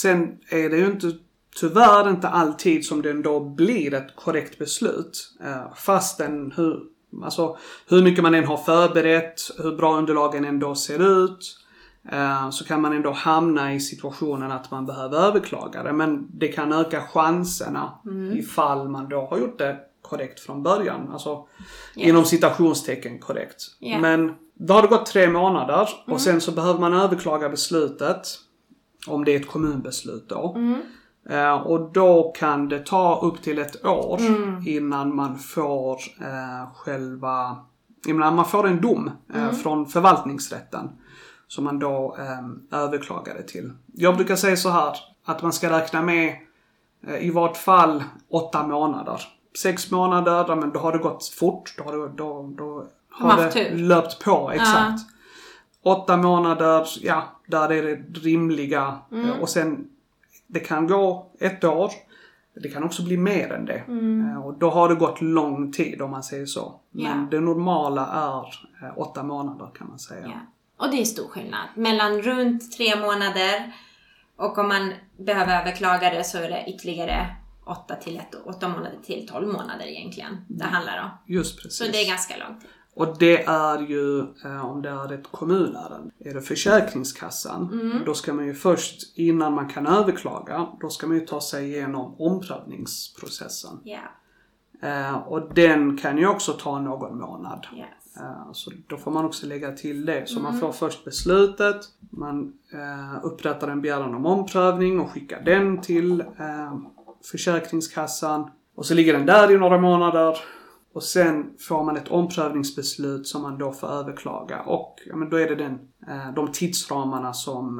sen 0.00 0.38
är 0.48 0.70
det 0.70 0.76
ju 0.76 0.86
inte, 0.86 1.12
tyvärr 1.60 2.10
inte 2.10 2.28
alltid 2.28 2.84
som 2.86 3.02
det 3.02 3.10
ändå 3.10 3.40
blir 3.40 3.94
ett 3.94 4.16
korrekt 4.16 4.58
beslut. 4.58 5.34
Uh, 5.44 5.74
fastän 5.74 6.52
hur, 6.56 6.82
alltså, 7.22 7.56
hur 7.88 8.02
mycket 8.02 8.22
man 8.22 8.34
än 8.34 8.44
har 8.44 8.56
förberett, 8.56 9.40
hur 9.58 9.76
bra 9.76 9.98
underlagen 9.98 10.44
ändå 10.44 10.74
ser 10.74 11.24
ut. 11.24 11.65
Eh, 12.12 12.50
så 12.50 12.64
kan 12.64 12.82
man 12.82 12.92
ändå 12.92 13.10
hamna 13.10 13.74
i 13.74 13.80
situationen 13.80 14.52
att 14.52 14.70
man 14.70 14.86
behöver 14.86 15.18
överklaga 15.18 15.82
det. 15.82 15.92
Men 15.92 16.28
det 16.32 16.48
kan 16.48 16.72
öka 16.72 17.00
chanserna 17.00 17.92
ifall 18.34 18.88
man 18.88 19.08
då 19.08 19.26
har 19.26 19.38
gjort 19.38 19.58
det 19.58 19.76
korrekt 20.02 20.40
från 20.40 20.62
början. 20.62 21.08
Alltså 21.12 21.46
inom 21.94 22.24
citationstecken 22.24 23.18
korrekt. 23.18 23.62
Ja. 23.78 23.98
Men 23.98 24.34
då 24.54 24.74
har 24.74 24.82
det 24.82 24.88
gått 24.88 25.06
tre 25.06 25.28
månader 25.28 25.88
och 26.06 26.20
sen 26.20 26.40
så 26.40 26.52
behöver 26.52 26.80
man 26.80 26.94
överklaga 26.94 27.48
beslutet. 27.48 28.28
Om 29.06 29.24
det 29.24 29.34
är 29.34 29.40
ett 29.40 29.48
kommunbeslut 29.48 30.28
då. 30.28 30.56
Eh, 31.28 31.54
och 31.54 31.92
då 31.92 32.32
kan 32.36 32.68
det 32.68 32.86
ta 32.86 33.20
upp 33.22 33.42
till 33.42 33.58
ett 33.58 33.86
år 33.86 34.20
innan 34.66 35.16
man 35.16 35.38
får 35.38 35.94
eh, 36.20 36.74
själva, 36.74 37.56
innan 38.06 38.36
man 38.36 38.44
får 38.44 38.66
en 38.66 38.80
dom 38.80 39.10
eh, 39.34 39.50
från 39.50 39.86
förvaltningsrätten. 39.86 40.88
Som 41.48 41.64
man 41.64 41.78
då 41.78 42.16
eh, 42.18 42.78
överklagade 42.80 43.42
till. 43.42 43.72
Jag 43.94 44.16
brukar 44.16 44.36
säga 44.36 44.56
så 44.56 44.70
här 44.70 44.96
att 45.24 45.42
man 45.42 45.52
ska 45.52 45.70
räkna 45.70 46.02
med 46.02 46.36
eh, 47.06 47.26
i 47.26 47.30
vart 47.30 47.56
fall 47.56 48.04
åtta 48.28 48.66
månader. 48.66 49.20
Sex 49.62 49.90
månader, 49.90 50.44
ja, 50.48 50.54
men 50.56 50.70
då 50.72 50.80
har 50.80 50.92
det 50.92 50.98
gått 50.98 51.28
fort. 51.28 51.74
Då 51.78 51.84
har 51.84 51.92
det, 51.96 52.08
då, 52.16 52.54
då 52.58 52.86
har 53.10 53.36
det 53.42 53.50
tur. 53.52 53.76
löpt 53.76 54.24
på, 54.24 54.50
exakt. 54.50 55.00
Åtta 55.82 56.16
månader, 56.16 56.86
ja, 57.00 57.22
där 57.46 57.72
är 57.72 57.82
det 57.82 58.18
rimliga. 58.20 58.98
Mm. 59.12 59.30
Eh, 59.30 59.40
Och 59.40 59.48
sen, 59.48 59.88
det 60.46 60.60
kan 60.60 60.86
gå 60.86 61.26
ett 61.40 61.64
år. 61.64 61.90
Det 62.62 62.68
kan 62.68 62.84
också 62.84 63.02
bli 63.04 63.16
mer 63.16 63.52
än 63.52 63.64
det. 63.64 63.82
Mm. 63.88 64.30
Eh, 64.30 64.46
Och 64.46 64.54
då 64.54 64.70
har 64.70 64.88
det 64.88 64.94
gått 64.94 65.20
lång 65.20 65.72
tid 65.72 66.02
om 66.02 66.10
man 66.10 66.22
säger 66.22 66.46
så. 66.46 66.80
Men 66.90 67.04
Ja. 67.04 67.26
det 67.30 67.40
normala 67.40 68.06
är 68.06 68.38
eh, 68.86 68.98
åtta 68.98 69.22
månader 69.22 69.68
kan 69.78 69.88
man 69.88 69.98
säga. 69.98 70.26
Ja. 70.26 70.40
Och 70.76 70.90
det 70.90 71.00
är 71.00 71.04
stor 71.04 71.28
skillnad. 71.28 71.68
Mellan 71.74 72.22
runt 72.22 72.72
tre 72.76 73.00
månader 73.00 73.72
och 74.36 74.58
om 74.58 74.68
man 74.68 74.92
behöver 75.18 75.60
överklaga 75.60 76.10
det 76.10 76.24
så 76.24 76.38
är 76.38 76.48
det 76.50 76.64
ytterligare 76.68 77.36
åtta, 77.66 77.96
till 77.96 78.16
ett, 78.16 78.34
åtta 78.46 78.68
månader 78.68 78.98
till 79.04 79.28
12 79.28 79.46
månader 79.46 79.84
egentligen 79.86 80.44
det 80.48 80.64
handlar 80.64 81.02
om. 81.02 81.10
Just 81.34 81.56
precis. 81.62 81.78
Så 81.78 81.84
det 81.84 82.02
är 82.02 82.06
ganska 82.08 82.36
långt. 82.36 82.64
Och 82.94 83.18
det 83.18 83.44
är 83.44 83.78
ju, 83.78 84.20
eh, 84.44 84.64
om 84.66 84.82
det 84.82 84.88
är 84.88 85.12
ett 85.12 85.28
kommunärende, 85.30 86.10
är 86.18 86.34
det 86.34 86.42
Försäkringskassan, 86.42 87.70
Mm. 87.72 88.04
då 88.04 88.14
ska 88.14 88.32
man 88.32 88.46
ju 88.46 88.54
först, 88.54 89.18
innan 89.18 89.52
man 89.54 89.68
kan 89.68 89.86
överklaga, 89.86 90.66
då 90.80 90.88
ska 90.88 91.06
man 91.06 91.16
ju 91.16 91.26
ta 91.26 91.40
sig 91.40 91.64
igenom 91.64 92.14
omprövningsprocessen. 92.20 93.80
Eh, 94.82 95.14
och 95.16 95.54
den 95.54 95.98
kan 95.98 96.18
ju 96.18 96.26
också 96.26 96.52
ta 96.52 96.80
någon 96.80 97.18
månad. 97.20 97.66
Yes. 97.76 97.86
Eh, 98.20 98.52
så 98.52 98.70
då 98.86 98.96
får 98.96 99.10
man 99.10 99.24
också 99.24 99.46
lägga 99.46 99.72
till 99.72 100.06
det. 100.06 100.28
Så 100.28 100.38
Mm. 100.40 100.52
man 100.52 100.60
får 100.60 100.72
först 100.72 101.04
beslutet, 101.04 101.76
man 102.10 102.52
eh, 102.72 103.24
upprättar 103.24 103.68
en 103.68 103.82
begäran 103.82 104.14
om 104.14 104.26
omprövning 104.26 105.00
och 105.00 105.10
skickar 105.10 105.40
den 105.44 105.80
till 105.80 106.20
eh, 106.20 106.74
Försäkringskassan. 107.30 108.50
Och 108.74 108.86
så 108.86 108.94
ligger 108.94 109.12
den 109.12 109.26
där 109.26 109.52
i 109.52 109.58
några 109.58 109.78
månader. 109.78 110.36
Och 110.92 111.02
sen 111.02 111.50
får 111.68 111.84
man 111.84 111.96
ett 111.96 112.08
omprövningsbeslut 112.08 113.26
som 113.26 113.42
man 113.42 113.58
då 113.58 113.72
får 113.72 113.88
överklaga. 113.88 114.60
Och 114.62 114.96
ja, 115.06 115.16
men 115.16 115.30
då 115.30 115.36
är 115.36 115.48
det 115.48 115.54
den, 115.54 115.78
de 116.34 116.52
tidsramarna 116.52 117.32
som, 117.32 117.78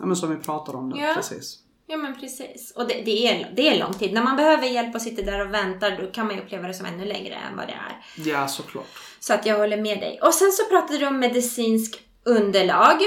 ja, 0.00 0.06
men 0.06 0.16
som 0.16 0.30
vi 0.30 0.36
pratar 0.36 0.76
om 0.76 0.88
nu 0.88 0.96
Ja. 1.00 1.12
precis. 1.16 1.58
Ja 1.90 1.96
men 1.96 2.20
precis. 2.20 2.72
Och 2.76 2.88
det, 2.88 3.02
det, 3.04 3.28
är, 3.28 3.52
det 3.56 3.68
är 3.68 3.78
lång 3.78 3.92
tid. 3.92 4.12
När 4.12 4.22
man 4.22 4.36
behöver 4.36 4.66
hjälp 4.66 4.94
och 4.94 5.02
sitter 5.02 5.22
där 5.22 5.46
och 5.46 5.54
väntar 5.54 5.96
då 6.00 6.06
kan 6.06 6.26
man 6.26 6.36
ju 6.36 6.42
uppleva 6.42 6.68
det 6.68 6.74
som 6.74 6.86
ännu 6.86 7.04
längre 7.04 7.34
än 7.34 7.56
vad 7.56 7.66
det 7.66 7.72
är. 7.72 8.24
Ja, 8.30 8.48
såklart. 8.48 8.86
Så 9.20 9.34
att 9.34 9.46
jag 9.46 9.58
håller 9.58 9.76
med 9.76 9.98
dig. 10.00 10.20
Och 10.22 10.34
sen 10.34 10.52
så 10.52 10.64
pratade 10.64 10.98
du 10.98 11.06
om 11.06 11.18
medicinsk 11.18 12.02
underlag. 12.24 12.98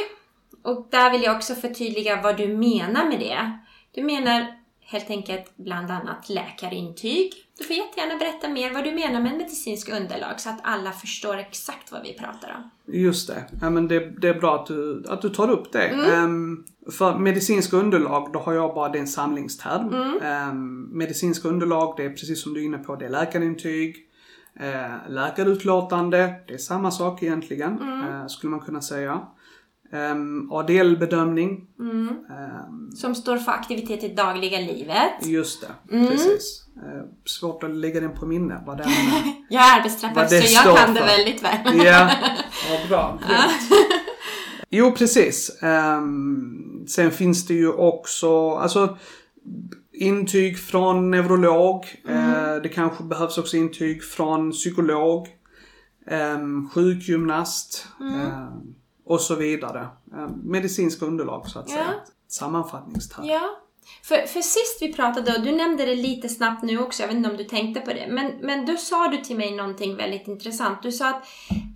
Och 0.64 0.88
där 0.92 1.12
vill 1.12 1.24
jag 1.24 1.36
också 1.36 1.56
förtydliga 1.56 2.22
vad 2.22 2.38
du 2.38 2.48
menar 2.48 3.06
med 3.06 3.20
det. 3.20 3.60
Du 3.92 4.04
menar 4.04 4.61
helt 4.92 5.10
enkelt 5.10 5.58
bland 5.58 5.92
annat 5.92 6.30
läkarintyg. 6.30 7.32
Du 7.58 7.64
får 7.64 7.76
jättegärna 7.76 8.18
berätta 8.20 8.50
mer 8.50 8.74
vad 8.74 8.84
du 8.84 8.92
menar 8.92 9.22
med 9.22 9.38
medicinsk 9.38 9.90
underlag 9.90 10.40
så 10.40 10.50
att 10.50 10.60
alla 10.64 10.92
förstår 10.92 11.38
exakt 11.38 11.92
vad 11.92 12.02
vi 12.04 12.14
pratar 12.14 12.56
om. 12.58 12.94
Just 12.94 13.28
det. 13.28 13.44
Ja, 13.62 13.70
men 13.70 13.88
det, 13.88 14.00
det 14.22 14.28
är 14.28 14.34
bra 14.40 14.56
att 14.56 14.66
du, 14.66 15.04
att 15.10 15.22
du 15.22 15.30
tar 15.30 15.50
upp 15.50 15.72
det. 15.72 15.88
Mm. 15.88 16.12
Ehm, 16.12 16.64
för 16.92 17.18
medicinska 17.18 17.78
underlag, 17.78 18.30
då 18.34 18.40
har 18.40 18.54
jag 18.54 18.76
bara 18.76 18.90
det 18.90 18.98
är 18.98 19.02
en 19.02 19.08
samlingsterm. 19.08 19.88
Mm. 19.94 20.22
Ehm, 20.22 20.82
medicinska 20.98 21.48
underlag, 21.48 21.94
det 21.98 22.06
är 22.06 22.10
precis 22.10 22.44
som 22.44 22.54
du 22.54 22.62
är 22.62 22.66
inne 22.66 22.78
på, 22.78 22.96
det 22.96 23.06
är 23.06 23.10
läkarintyg, 23.10 23.96
eh, 24.60 25.10
läkarutlåtande, 25.10 26.34
det 26.48 26.54
är 26.54 26.58
samma 26.58 26.92
sak 26.92 27.24
egentligen, 27.24 27.80
Mm. 27.82 28.22
eh, 28.22 28.28
skulle 28.28 28.52
man 28.52 28.60
kunna 28.60 28.82
säga. 28.82 29.22
Um, 29.94 30.52
ADL-bedömning, 30.52 31.68
Mm. 31.80 32.08
ehm, 32.08 32.92
Som 32.96 33.16
står 33.16 33.38
för 33.38 33.52
aktivitet 33.52 34.04
i 34.04 34.08
dagliga 34.16 34.60
livet. 34.60 35.26
just 35.26 35.62
det, 35.62 35.96
Mm. 35.98 36.08
precis. 36.08 36.66
Eh, 36.78 37.04
svårt 37.26 37.64
att 37.64 37.72
lägga 37.76 38.00
den 38.02 38.12
på 38.14 38.26
minne 38.26 38.64
vad 38.66 38.78
det 38.78 38.84
är. 38.84 38.90
Jag 39.50 39.64
är 39.64 39.80
arbetsterapeut 39.80 40.30
det 40.30 40.42
så 40.42 40.54
jag 40.68 40.78
kan 40.78 40.94
det 40.94 41.00
för. 41.00 41.08
väldigt 41.08 41.44
väl. 41.44 41.58
Ja, 41.86 42.12
ja 42.70 42.78
bra. 42.90 43.20
Jo, 44.70 44.92
precis. 44.92 45.64
Ehm, 45.64 46.86
sen 46.88 47.12
finns 47.12 47.48
det 47.48 47.54
ju 47.54 47.72
också, 47.72 48.50
alltså 48.52 48.98
intyg 49.94 50.60
från 50.60 51.12
neurolog. 51.12 51.86
Eh, 52.08 52.56
det 52.64 52.70
kanske 52.70 53.04
behövs 53.04 53.38
också 53.38 53.58
intyg 53.58 54.04
från 54.04 54.52
psykolog. 54.52 55.28
Um, 56.12 56.70
sjukgymnast. 56.70 57.88
ehm, 58.02 58.76
och 59.12 59.22
så 59.22 59.36
vidare. 59.36 59.88
Um, 60.13 60.41
medicinska 60.44 61.06
underlag 61.06 61.48
så 61.50 61.60
att 61.60 61.70
Ja. 61.70 61.75
säga. 61.75 61.94
Sammanfattningsterm. 62.27 63.25
Ja. 63.25 63.41
För, 64.03 64.15
för 64.27 64.41
sist 64.41 64.77
vi 64.82 64.94
pratade, 64.94 65.36
och 65.38 65.44
du 65.44 65.51
nämnde 65.51 65.86
det 65.86 65.96
lite 65.96 66.30
snabbt 66.30 66.63
nu 66.63 66.80
också, 66.80 67.03
jag 67.03 67.08
vet 67.08 67.18
inte 67.18 67.30
om 67.30 67.38
du 67.38 67.44
tänkte 67.44 67.82
på 67.82 67.94
det, 67.94 68.08
men, 68.10 68.32
men 68.41 68.65
då 68.65 68.77
sa 68.77 69.08
du 69.08 69.18
till 69.18 69.38
mig 69.38 69.56
någonting 69.56 69.96
väldigt 69.96 70.27
intressant. 70.27 70.84
Du 70.84 70.91
sa 70.91 71.10
att 71.10 71.24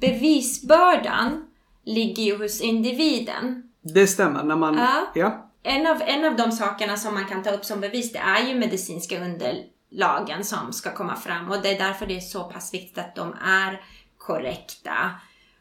bevisbördan 0.02 1.46
ligger 1.86 2.24
ju 2.24 2.38
hos 2.38 2.62
individen. 2.62 3.64
Det 3.82 4.08
stämmer. 4.08 4.44
När 4.44 4.56
man, 4.56 4.76
Ja. 4.78 5.06
ja. 5.16 5.52
En 5.64 5.88
av, 5.88 6.02
en 6.02 6.26
av 6.26 6.36
de 6.36 6.52
sakerna 6.52 6.98
som 6.98 7.14
man 7.14 7.26
kan 7.26 7.44
ta 7.44 7.52
upp 7.52 7.66
som 7.66 7.80
bevis, 7.82 8.12
det 8.12 8.20
är 8.20 8.48
ju 8.48 8.56
medicinska 8.60 9.24
underlagen 9.26 10.44
som 10.44 10.74
ska 10.74 10.94
komma 10.94 11.16
fram 11.16 11.52
och 11.52 11.62
det 11.62 11.70
är 11.76 11.78
därför 11.80 12.06
det 12.06 12.16
är 12.16 12.20
så 12.20 12.44
pass 12.44 12.74
viktigt 12.74 12.98
att 12.98 13.16
de 13.16 13.34
är 13.46 13.82
korrekta 14.18 15.12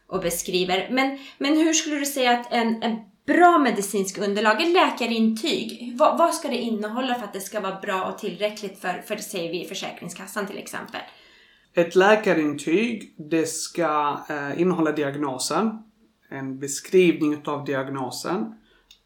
och 0.07 0.21
beskriver. 0.21 0.89
Men, 0.91 1.19
men 1.39 1.57
hur 1.57 1.73
skulle 1.73 1.97
du 1.97 2.07
säga 2.07 2.33
att 2.33 2.53
en, 2.53 2.83
en 2.83 2.97
bra 3.27 3.59
medicinsk 3.59 4.19
underlag, 4.19 4.63
ett 4.63 4.73
läkarintyg, 4.73 5.95
vad, 5.97 6.19
vad 6.19 6.35
ska 6.35 6.49
det 6.49 6.57
innehålla 6.57 7.15
för 7.15 7.25
att 7.25 7.33
det 7.33 7.41
ska 7.41 7.61
vara 7.61 7.81
bra 7.81 8.05
och 8.05 8.19
tillräckligt 8.19 8.79
för, 8.79 9.03
för 9.07 9.17
säger 9.17 9.53
vi 9.53 9.65
Försäkringskassan 9.65 10.47
till 10.47 10.59
exempel? 10.59 11.01
Ett 11.75 11.95
läkarintyg, 11.95 13.15
det 13.17 13.47
ska 13.49 14.21
eh, 14.29 14.61
innehålla 14.61 14.93
diagnosen, 14.93 15.83
en 16.29 16.59
beskrivning 16.59 17.35
utav 17.35 17.65
diagnosen 17.65 18.55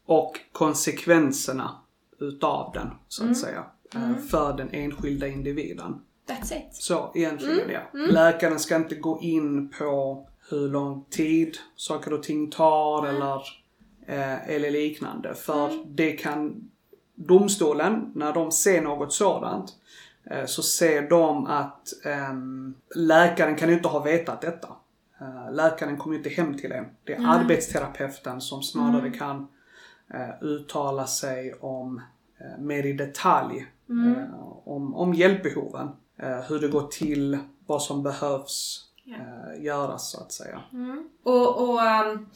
och 0.05 0.39
konsekvenserna 0.51 1.81
utav 2.19 2.71
den, 2.73 2.87
så 3.07 3.29
att 3.29 3.37
säga, 3.37 3.65
eh, 3.95 4.15
för 4.29 4.57
den 4.57 4.69
enskilda 4.71 5.27
individen. 5.27 6.01
That's 6.27 6.57
it. 6.57 6.75
Så 6.75 7.11
egentligen 7.15 7.69
ja. 7.69 7.79
Läkaren 7.93 8.59
ska 8.59 8.75
inte 8.75 8.95
gå 8.95 9.19
in 9.21 9.69
på 9.69 10.25
hur 10.49 10.69
lång 10.69 11.05
tid 11.09 11.57
saker 11.75 12.13
och 12.13 12.23
ting 12.23 12.49
tar 12.49 13.07
eller, 13.07 13.41
eh, 14.05 14.49
eller 14.49 14.71
liknande. 14.71 15.35
För 15.35 15.85
det 15.85 16.11
kan 16.11 16.69
domstolen, 17.15 18.11
när 18.15 18.33
de 18.33 18.51
ser 18.51 18.81
något 18.81 19.13
sådant, 19.13 19.75
eh, 20.23 20.45
så 20.45 20.63
ser 20.63 21.09
de 21.09 21.45
att 21.45 22.05
ehm, 22.05 22.73
läkaren 22.95 23.55
kan 23.55 23.69
inte 23.69 23.87
ha 23.87 23.99
vetat 23.99 24.41
detta. 24.41 24.67
Eh, 25.21 25.53
läkaren 25.53 25.97
kommer 25.97 26.15
inte 26.15 26.29
hem 26.29 26.57
till 26.57 26.71
en. 26.71 26.85
Det 27.03 27.13
är 27.13 27.27
arbetsterapeuten 27.27 28.41
som 28.41 28.63
snarare 28.63 29.09
kan 29.11 29.47
eh, 30.13 30.43
uttala 30.43 31.07
sig 31.07 31.53
om 31.53 32.01
eh, 32.39 32.61
mer 32.61 32.85
i 32.85 32.93
detalj 32.93 33.67
eh, 33.89 34.39
om, 34.63 34.95
om 34.95 35.13
hjälpbehoven. 35.13 35.89
Eh, 36.17 36.39
hur 36.39 36.59
det 36.59 36.67
går 36.67 36.87
till, 36.87 37.37
vad 37.65 37.81
som 37.81 38.03
behövs 38.03 38.88
eh, 39.13 39.63
göras 39.63 40.11
så 40.11 40.19
att 40.19 40.31
säga. 40.31 40.61
Och, 41.23 41.69
och 41.69 41.79
um, 41.79 42.29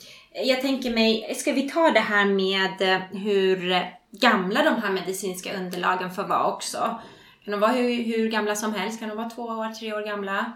jag 0.45 0.61
tänker 0.61 0.93
mig, 0.93 1.35
ska 1.35 1.51
vi 1.51 1.69
ta 1.69 1.91
det 1.91 1.99
här 1.99 2.25
med 2.25 2.81
eh, 2.95 3.01
hur 3.11 3.85
gamla 4.11 4.63
de 4.63 4.81
här 4.81 4.91
medicinska 4.91 5.57
underlagen 5.57 6.11
får 6.11 6.23
vara 6.23 6.53
också? 6.53 6.99
Kan 7.45 7.51
de 7.51 7.59
vara 7.59 7.71
hur, 7.71 8.03
hur 8.03 8.31
gamla 8.31 8.55
som 8.55 8.73
helst? 8.73 8.99
Kan 8.99 9.09
de 9.09 9.17
vara 9.17 9.29
två 9.29 9.43
år, 9.43 9.73
tre 9.73 9.93
år 9.93 10.05
gamla? 10.05 10.53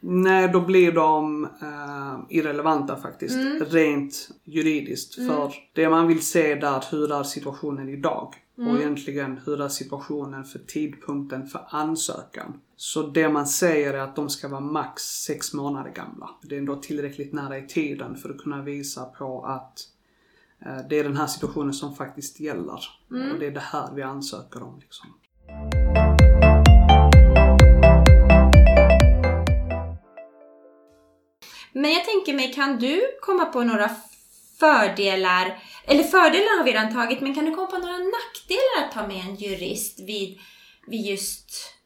Nej, 0.00 0.48
då 0.48 0.60
blir 0.60 0.92
de 0.92 1.44
eh, 1.44 2.36
irrelevanta 2.38 2.96
faktiskt. 2.96 3.38
Rent 3.72 4.28
juridiskt. 4.44 5.14
För 5.14 5.52
det 5.72 5.88
man 5.88 6.08
vill 6.08 6.26
se 6.26 6.54
där, 6.54 6.84
hur 6.90 7.12
är 7.12 7.22
situationen 7.22 7.88
idag? 7.88 8.34
Och 8.58 8.78
egentligen 8.78 9.40
hur 9.46 9.60
är 9.60 9.68
situationen 9.68 10.44
för 10.44 10.58
tidpunkten 10.58 11.46
för 11.46 11.66
ansökan? 11.68 12.60
Så 12.76 13.02
det 13.02 13.28
man 13.28 13.46
säger 13.46 13.94
är 13.94 13.98
att 13.98 14.16
de 14.16 14.28
ska 14.28 14.48
vara 14.48 14.60
max 14.60 15.02
sex 15.02 15.54
månader 15.54 15.90
gamla. 15.90 16.30
Det 16.42 16.54
är 16.54 16.58
ändå 16.58 16.76
tillräckligt 16.76 17.32
nära 17.32 17.58
i 17.58 17.66
tiden 17.66 18.16
för 18.16 18.30
att 18.30 18.38
kunna 18.38 18.62
visa 18.62 19.04
på 19.04 19.44
att 19.44 19.80
eh, 20.66 20.88
det 20.90 20.98
är 20.98 21.04
den 21.04 21.16
här 21.16 21.26
situationen 21.26 21.74
som 21.74 21.96
faktiskt 21.96 22.40
gäller. 22.40 22.80
Och 23.32 23.38
det 23.40 23.46
är 23.46 23.50
det 23.50 23.60
här 23.60 23.94
vi 23.94 24.02
ansöker 24.02 24.62
om. 24.62 24.78
Liksom. 24.80 25.10
Men 31.72 31.92
jag 31.92 32.04
tänker 32.04 32.34
mig, 32.34 32.52
kan 32.52 32.78
du 32.78 33.02
komma 33.20 33.44
på 33.44 33.64
några 33.64 33.90
fördelar, 34.58 35.58
eller 35.84 36.02
fördelar 36.02 36.58
har 36.58 36.64
vi 36.64 36.72
redan 36.72 36.94
tagit, 36.94 37.20
men 37.20 37.34
kan 37.34 37.44
du 37.44 37.54
komma 37.54 37.66
på 37.66 37.78
några 37.78 37.98
nackdelar 37.98 38.84
att 38.84 38.92
ta 38.92 39.06
med 39.06 39.26
en 39.26 39.34
jurist 39.34 40.00
vid, 40.00 40.38
vid 40.86 41.06
just 41.06 41.76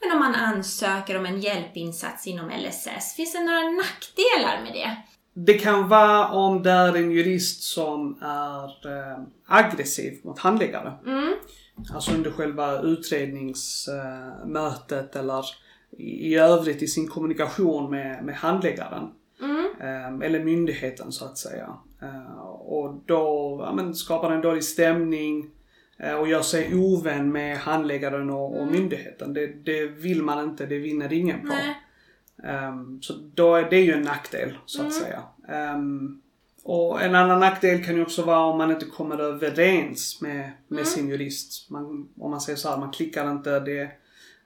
men 0.00 0.12
om 0.12 0.18
man 0.18 0.34
ansöker 0.34 1.18
om 1.18 1.26
en 1.26 1.40
hjälpinsats 1.40 2.26
inom 2.26 2.50
LSS? 2.50 3.14
Finns 3.16 3.32
det 3.32 3.40
några 3.40 3.70
nackdelar 3.70 4.62
med 4.62 4.72
det? 4.72 4.96
Det 5.34 5.54
kan 5.54 5.88
vara 5.88 6.28
om 6.28 6.62
det 6.62 6.70
är 6.70 6.96
en 6.96 7.10
jurist 7.10 7.62
som 7.62 8.18
är 8.22 8.64
eh, 8.64 9.18
aggressiv 9.46 10.20
mot 10.24 10.38
handläggare. 10.38 10.92
Alltså 11.94 12.14
under 12.14 12.30
själva 12.30 12.80
utredningsmötet 12.80 15.16
eller 15.16 15.44
i, 15.98 16.04
i 16.04 16.34
övrigt 16.34 16.82
i 16.82 16.86
sin 16.86 17.08
kommunikation 17.08 17.90
med, 17.90 18.24
med 18.24 18.36
handläggaren. 18.36 19.10
Eh, 19.80 20.14
eller 20.26 20.44
myndigheten 20.44 21.12
så 21.12 21.24
att 21.24 21.38
säga. 21.38 21.76
Eh, 22.02 22.40
och 22.48 22.94
då 23.06 23.56
ja, 23.64 23.72
men, 23.72 23.94
skapar 23.94 24.30
en 24.30 24.40
dålig 24.40 24.64
stämning 24.64 25.50
eh, 25.98 26.14
och 26.14 26.28
gör 26.28 26.42
sig 26.42 26.74
ovän 26.74 27.32
med 27.32 27.58
handläggaren 27.58 28.30
och, 28.30 28.60
och 28.60 28.66
myndigheten. 28.66 29.34
Det, 29.34 29.46
det 29.46 29.86
vill 29.86 30.22
man 30.22 30.44
inte, 30.44 30.66
det 30.66 30.78
vinner 30.78 31.12
ingen 31.12 31.48
på. 31.48 31.54
Ehm, 32.42 33.02
så 33.02 33.12
då 33.34 33.54
är 33.54 33.70
det 33.70 33.80
ju 33.80 33.92
en 33.92 34.02
nackdel 34.02 34.58
så 34.66 34.86
att 34.86 34.92
säga. 34.92 35.22
Ehm, 35.48 36.20
och 36.62 37.02
en 37.02 37.14
annan 37.14 37.40
nackdel 37.40 37.84
kan 37.84 37.96
ju 37.96 38.02
också 38.02 38.22
vara 38.22 38.40
om 38.40 38.58
man 38.58 38.70
inte 38.70 38.86
kommer 38.86 39.18
överens 39.18 40.20
med, 40.20 40.50
med 40.68 40.86
sin 40.86 41.08
jurist. 41.08 41.70
Man, 41.70 42.08
om 42.18 42.30
man 42.30 42.40
säger 42.40 42.56
så 42.56 42.68
här, 42.68 42.76
man 42.76 42.90
klickar 42.90 43.30
inte 43.30 43.60
det 43.60 43.90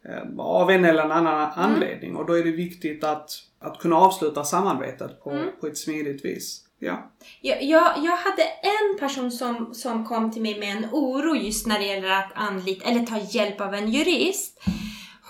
eh, 0.03 0.39
av 0.39 0.71
en 0.71 0.85
eller 0.85 1.03
annan 1.03 1.53
anledning. 1.55 2.17
Och 2.17 2.27
då 2.27 2.33
är 2.39 2.45
det 2.45 2.51
viktigt 2.51 3.05
att, 3.05 3.31
att 3.59 3.79
kunna 3.79 3.97
avsluta 3.97 4.45
samarbetet 4.45 5.23
på, 5.23 5.45
på 5.61 5.67
ett 5.67 5.79
smidigt 5.79 6.25
vis. 6.25 6.65
Ja. 6.83 7.11
Jag, 7.41 7.63
jag, 7.63 7.93
jag 7.97 8.17
hade 8.17 8.43
en 8.63 8.99
person 8.99 9.31
som, 9.31 9.75
som 9.75 10.05
kom 10.05 10.33
till 10.33 10.43
mig 10.43 10.59
med 10.59 10.77
en 10.77 10.89
oro 10.93 11.37
just 11.37 11.67
när 11.67 11.79
det 11.79 11.85
gäller 11.85 12.11
att 12.11 12.33
anlita, 12.35 12.89
eller 12.89 13.07
ta 13.07 13.19
hjälp 13.19 13.61
av 13.61 13.75
en 13.75 13.91
jurist. 13.91 14.63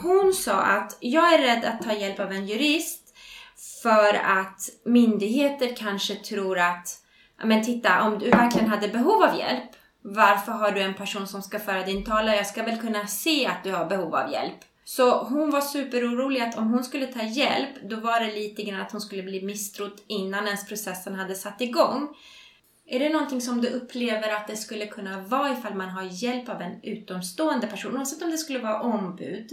Hon 0.03 0.33
sa 0.33 0.53
att 0.53 0.97
jag 1.01 1.35
är 1.35 1.39
rädd 1.39 1.65
att 1.65 1.83
ta 1.83 1.93
hjälp 1.93 2.21
av 2.21 2.33
en 2.33 2.47
jurist 2.47 3.15
för 3.83 4.15
att 4.15 4.69
myndigheter 4.85 5.77
kanske 5.77 6.15
tror 6.15 6.59
att, 6.59 6.89
men 7.45 7.65
titta 7.65 8.03
om 8.03 8.19
du 8.19 8.31
verkligen 8.31 8.69
hade 8.69 8.89
behov 8.89 9.23
av 9.23 9.39
hjälp, 9.39 9.71
varför 10.03 10.53
har 10.53 10.71
du 10.71 10.81
en 10.81 10.95
person 10.95 11.27
som 11.27 11.43
ska 11.43 11.59
föra 11.59 11.83
din 11.83 12.05
talan? 12.05 12.37
Jag 12.37 12.47
ska 12.47 12.63
väl 12.63 12.81
kunna 12.81 13.07
se 13.07 13.47
att 13.47 13.65
du 13.65 13.73
har 13.73 13.87
behov 13.87 14.15
av 14.15 14.33
hjälp. 14.33 14.59
Så 14.85 15.25
hon 15.25 15.51
var 15.51 15.61
superorolig 15.61 16.41
att 16.41 16.59
om 16.59 16.73
hon 16.73 16.85
skulle 16.85 17.07
ta 17.07 17.23
hjälp, 17.23 17.91
då 17.91 17.97
var 17.97 18.21
det 18.21 18.35
lite 18.35 18.63
grann 18.63 18.81
att 18.81 18.93
hon 18.93 19.01
skulle 19.01 19.23
bli 19.23 19.43
misstrodd 19.43 20.01
innan 20.07 20.47
ens 20.47 20.67
processen 20.67 21.15
hade 21.15 21.35
satt 21.35 21.61
igång. 21.61 22.09
Är 22.87 22.99
det 22.99 23.09
någonting 23.09 23.41
som 23.41 23.61
du 23.61 23.69
upplever 23.69 24.33
att 24.37 24.47
det 24.47 24.57
skulle 24.57 24.87
kunna 24.87 25.21
vara 25.21 25.53
ifall 25.53 25.75
man 25.75 25.89
har 25.89 26.09
hjälp 26.11 26.49
av 26.49 26.61
en 26.63 26.83
utomstående 26.83 27.67
person? 27.67 27.97
Oavsett 27.97 28.23
om 28.23 28.31
det 28.31 28.39
skulle 28.39 28.59
vara 28.59 28.83
ombud, 28.83 29.53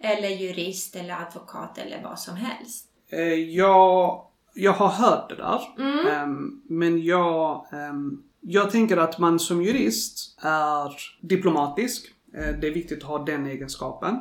eller 0.00 0.28
jurist, 0.28 0.96
eller 0.96 1.14
advokat 1.14 1.78
eller 1.78 2.02
vad 2.02 2.18
som 2.18 2.36
helst. 2.36 2.86
Eh, 3.10 3.34
jag, 3.34 4.22
jag 4.54 4.72
har 4.72 4.88
hört 4.88 5.28
det 5.28 5.36
där. 5.36 5.60
Ehm, 6.10 6.62
men 6.68 7.04
jag, 7.04 7.66
ehm, 7.72 8.22
jag 8.40 8.70
tänker 8.70 8.96
att 8.96 9.18
man 9.18 9.38
som 9.38 9.62
jurist 9.62 10.38
är 10.42 10.92
diplomatisk. 11.20 12.06
Eh, 12.34 12.60
det 12.60 12.66
är 12.66 12.74
viktigt 12.74 12.98
att 13.02 13.08
ha 13.08 13.24
den 13.24 13.46
egenskapen. 13.46 14.18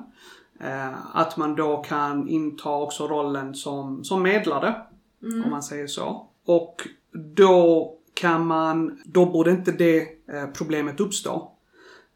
Eh, 0.60 1.16
att 1.16 1.38
man 1.38 1.56
då 1.56 1.78
kan 1.78 2.28
inta 2.28 2.70
också 2.70 3.08
rollen 3.08 3.56
som, 3.56 4.04
som 4.04 4.24
medlare. 4.24 4.76
Om 5.24 5.50
man 5.52 5.64
säger 5.64 5.88
så. 5.88 6.28
Och 6.46 6.88
då 7.12 7.94
kan 8.14 8.48
man, 8.48 9.00
då 9.06 9.26
borde 9.26 9.52
inte 9.52 9.72
det 9.72 10.02
eh, 10.02 10.48
problemet 10.54 11.00
uppstå. 11.00 11.52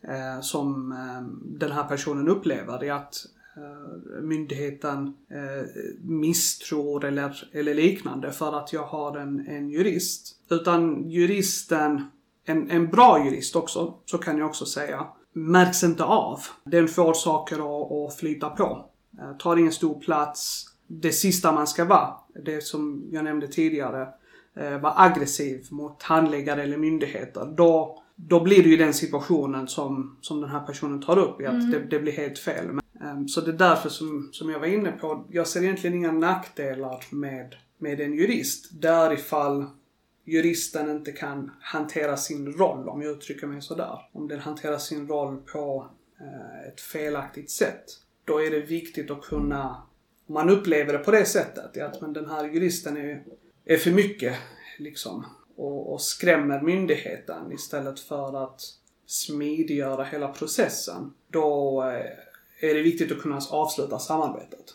Eh, 0.03 0.41
som 0.41 0.95
den 1.43 1.71
här 1.71 1.83
personen 1.83 2.27
upplever. 2.27 2.79
Det 2.79 2.87
är 2.87 2.93
att 2.93 3.25
myndigheten 4.21 5.13
misstror 6.01 7.05
eller, 7.05 7.49
eller 7.53 7.73
liknande 7.73 8.31
för 8.31 8.57
att 8.57 8.73
jag 8.73 8.83
har 8.83 9.17
en, 9.17 9.47
en 9.47 9.69
jurist. 9.69 10.35
Utan 10.49 11.09
juristen, 11.09 12.05
en, 12.45 12.69
en 12.69 12.89
bra 12.89 13.25
jurist 13.25 13.55
också, 13.55 13.93
så 14.05 14.17
kan 14.17 14.37
jag 14.37 14.47
också 14.47 14.65
säga, 14.65 15.07
märks 15.33 15.83
inte 15.83 16.03
av. 16.03 16.39
Den 16.63 16.87
får 16.87 17.13
saker 17.13 17.55
att, 17.55 17.91
att 17.91 18.19
flyta 18.19 18.49
på. 18.49 18.85
Eh, 19.19 19.37
tar 19.37 19.57
ingen 19.57 19.71
stor 19.71 19.99
plats. 19.99 20.65
Det 20.87 21.11
sista 21.11 21.51
man 21.51 21.67
ska 21.67 21.85
vara, 21.85 22.13
det 22.45 22.63
som 22.63 23.03
jag 23.11 23.23
nämnde 23.23 23.47
tidigare, 23.47 24.07
eh, 24.55 24.77
vara 24.77 24.93
aggressiv 24.97 25.67
mot 25.69 26.03
handläggare 26.03 26.63
eller 26.63 26.77
myndigheter. 26.77 27.53
Då, 27.57 28.03
då 28.15 28.39
blir 28.39 28.63
det 28.63 28.69
ju 28.69 28.77
den 28.77 28.93
situationen 28.93 29.67
som, 29.67 30.17
som 30.21 30.41
den 30.41 30.49
här 30.49 30.59
personen 30.59 31.01
tar 31.01 31.17
upp 31.17 31.41
i 31.41 31.45
att 31.45 31.71
det, 31.71 31.79
det 31.79 31.99
blir 31.99 32.13
helt 32.13 32.39
fel. 32.39 32.65
Men, 32.65 33.09
ehm, 33.09 33.27
så 33.27 33.41
det 33.41 33.51
är 33.51 33.57
därför 33.57 33.89
som, 33.89 34.29
som 34.31 34.49
jag 34.49 34.59
var 34.59 34.67
inne 34.67 34.91
på, 34.91 35.25
jag 35.29 35.47
ser 35.47 35.63
egentligen 35.63 35.95
inga 35.95 36.11
nackdelar 36.11 37.03
med, 37.09 37.55
med 37.77 38.01
en 38.01 38.13
jurist. 38.13 38.81
Där 38.81 39.13
ifall 39.13 39.65
juristen 40.23 40.89
inte 40.89 41.11
kan 41.11 41.51
hantera 41.61 42.17
sin 42.17 42.53
roll, 42.53 42.89
om 42.89 43.01
jag 43.01 43.11
uttrycker 43.11 43.47
mig 43.47 43.61
sådär. 43.61 44.09
Om 44.11 44.27
den 44.27 44.39
hanterar 44.39 44.77
sin 44.77 45.07
roll 45.07 45.37
på 45.37 45.89
eh, 46.19 46.67
ett 46.67 46.81
felaktigt 46.81 47.51
sätt. 47.51 47.85
Då 48.25 48.41
är 48.41 48.51
det 48.51 48.59
viktigt 48.59 49.11
att 49.11 49.21
kunna, 49.21 49.83
om 50.27 50.33
man 50.33 50.49
upplever 50.49 50.93
det 50.93 50.99
på 50.99 51.11
det 51.11 51.25
sättet, 51.25 51.77
att 51.77 52.01
men 52.01 52.13
den 52.13 52.29
här 52.29 52.49
juristen 52.49 52.97
är, 52.97 53.23
är 53.65 53.77
för 53.77 53.91
mycket 53.91 54.35
liksom 54.77 55.25
och, 55.55 55.93
och 55.93 56.01
skrämmer 56.01 56.61
myndigheten 56.61 57.51
istället 57.51 57.99
för 57.99 58.43
att 58.43 58.61
smidiggöra 59.05 60.03
hela 60.03 60.27
processen. 60.27 61.13
Då 61.27 61.81
eh, 61.83 62.69
är 62.69 62.73
det 62.73 62.81
viktigt 62.81 63.11
att 63.11 63.21
kunna 63.21 63.39
avsluta 63.51 63.99
samarbetet. 63.99 64.65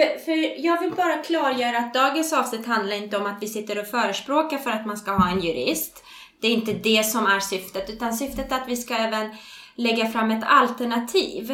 För, 0.00 0.18
för 0.18 0.64
jag 0.64 0.80
vill 0.80 0.90
bara 0.90 1.16
klargöra 1.16 1.78
att 1.78 1.94
dagens 1.94 2.32
avsnitt 2.32 2.66
handlar 2.66 2.96
inte 2.96 3.16
om 3.16 3.26
att 3.26 3.42
vi 3.42 3.46
sitter 3.46 3.80
och 3.80 3.86
förespråkar 3.86 4.58
för 4.58 4.70
att 4.70 4.86
man 4.86 4.96
ska 4.96 5.10
ha 5.10 5.30
en 5.30 5.40
jurist. 5.40 6.04
Det 6.40 6.46
är 6.46 6.52
inte 6.52 6.72
det 6.72 7.04
som 7.04 7.26
är 7.26 7.40
syftet, 7.40 7.90
utan 7.90 8.14
syftet 8.14 8.52
är 8.52 8.56
att 8.56 8.68
vi 8.68 8.76
ska 8.76 8.94
även 8.94 9.30
lägga 9.74 10.06
fram 10.06 10.30
ett 10.30 10.44
alternativ. 10.46 11.50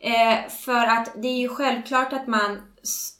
Eh, 0.00 0.48
för 0.48 0.86
att 0.86 1.22
det 1.22 1.28
är 1.28 1.38
ju 1.38 1.48
självklart 1.48 2.12
att 2.12 2.26
man, 2.26 2.60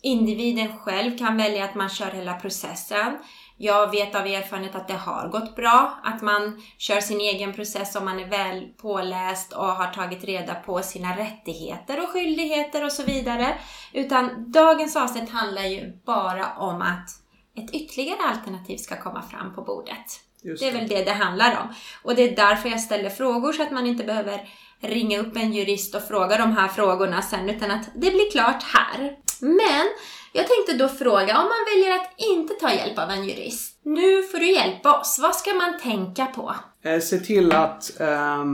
individen 0.03 0.79
själv 0.79 1.19
kan 1.19 1.37
välja 1.37 1.65
att 1.65 1.75
man 1.75 1.89
kör 1.89 2.11
hela 2.11 2.35
processen. 2.35 3.19
Jag 3.63 3.91
vet 3.91 4.15
av 4.15 4.27
erfarenhet 4.27 4.75
att 4.75 4.89
det 4.89 4.95
har 4.95 5.29
gått 5.29 5.57
bra, 5.57 6.01
att 6.05 6.23
man 6.23 6.63
kör 6.79 7.01
sin 7.01 7.21
egen 7.21 7.53
process 7.53 7.97
om 7.97 8.05
man 8.05 8.21
är 8.21 8.29
väl 8.29 8.69
påläst 8.77 9.53
och 9.53 9.67
har 9.67 9.93
tagit 9.93 10.25
reda 10.25 10.55
på 10.55 10.83
sina 10.83 11.17
rättigheter 11.17 12.03
och 12.03 12.09
skyldigheter 12.09 12.85
och 12.85 12.93
så 12.93 13.03
vidare. 13.03 13.59
Utan 13.93 14.53
dagens 14.53 14.97
avsnitt 14.97 15.31
handlar 15.31 15.63
ju 15.63 15.93
bara 16.07 16.57
om 16.57 16.83
att 16.83 17.09
ett 17.57 17.75
ytterligare 17.75 18.23
alternativ 18.23 18.77
ska 18.77 19.03
komma 19.03 19.23
fram 19.23 19.55
på 19.55 19.63
bordet. 19.63 20.21
Just 20.43 20.63
Det 20.63 20.69
är 20.69 20.73
väl 20.73 20.89
det 20.89 21.05
det 21.05 21.13
handlar 21.13 21.61
om. 21.61 21.75
Och 22.03 22.15
det 22.15 22.23
är 22.23 22.37
därför 22.37 22.69
jag 22.69 22.81
ställer 22.81 23.11
frågor 23.11 23.53
så 23.53 23.63
att 23.63 23.71
man 23.71 23.87
inte 23.87 24.05
behöver 24.05 24.49
ringa 24.81 25.19
upp 25.19 25.37
en 25.37 25.53
jurist 25.53 25.95
och 25.95 26.03
fråga 26.03 26.39
de 26.39 26.53
här 26.53 26.69
frågorna 26.69 27.23
sen, 27.23 27.51
utan 27.51 27.71
att 27.71 27.85
det 27.95 28.11
blir 28.11 28.31
klart 28.31 28.63
här. 28.63 29.17
Men 29.41 29.87
jag 30.33 30.47
tänkte 30.47 30.85
då 30.85 30.89
fråga, 30.89 31.39
om 31.39 31.45
man 31.45 31.65
väljer 31.75 31.95
att 31.95 32.15
inte 32.17 32.55
ta 32.55 32.73
hjälp 32.73 32.99
av 32.99 33.11
en 33.11 33.25
jurist. 33.25 33.81
Nu 33.83 34.23
får 34.23 34.39
du 34.39 34.53
hjälpa 34.53 35.01
oss. 35.01 35.19
Vad 35.23 35.35
ska 35.35 35.55
man 35.55 35.79
tänka 35.83 36.27
på? 36.27 36.55
Eh, 36.83 37.01
se 37.01 37.19
till 37.19 37.53
att 37.53 38.01
eh, 38.01 38.45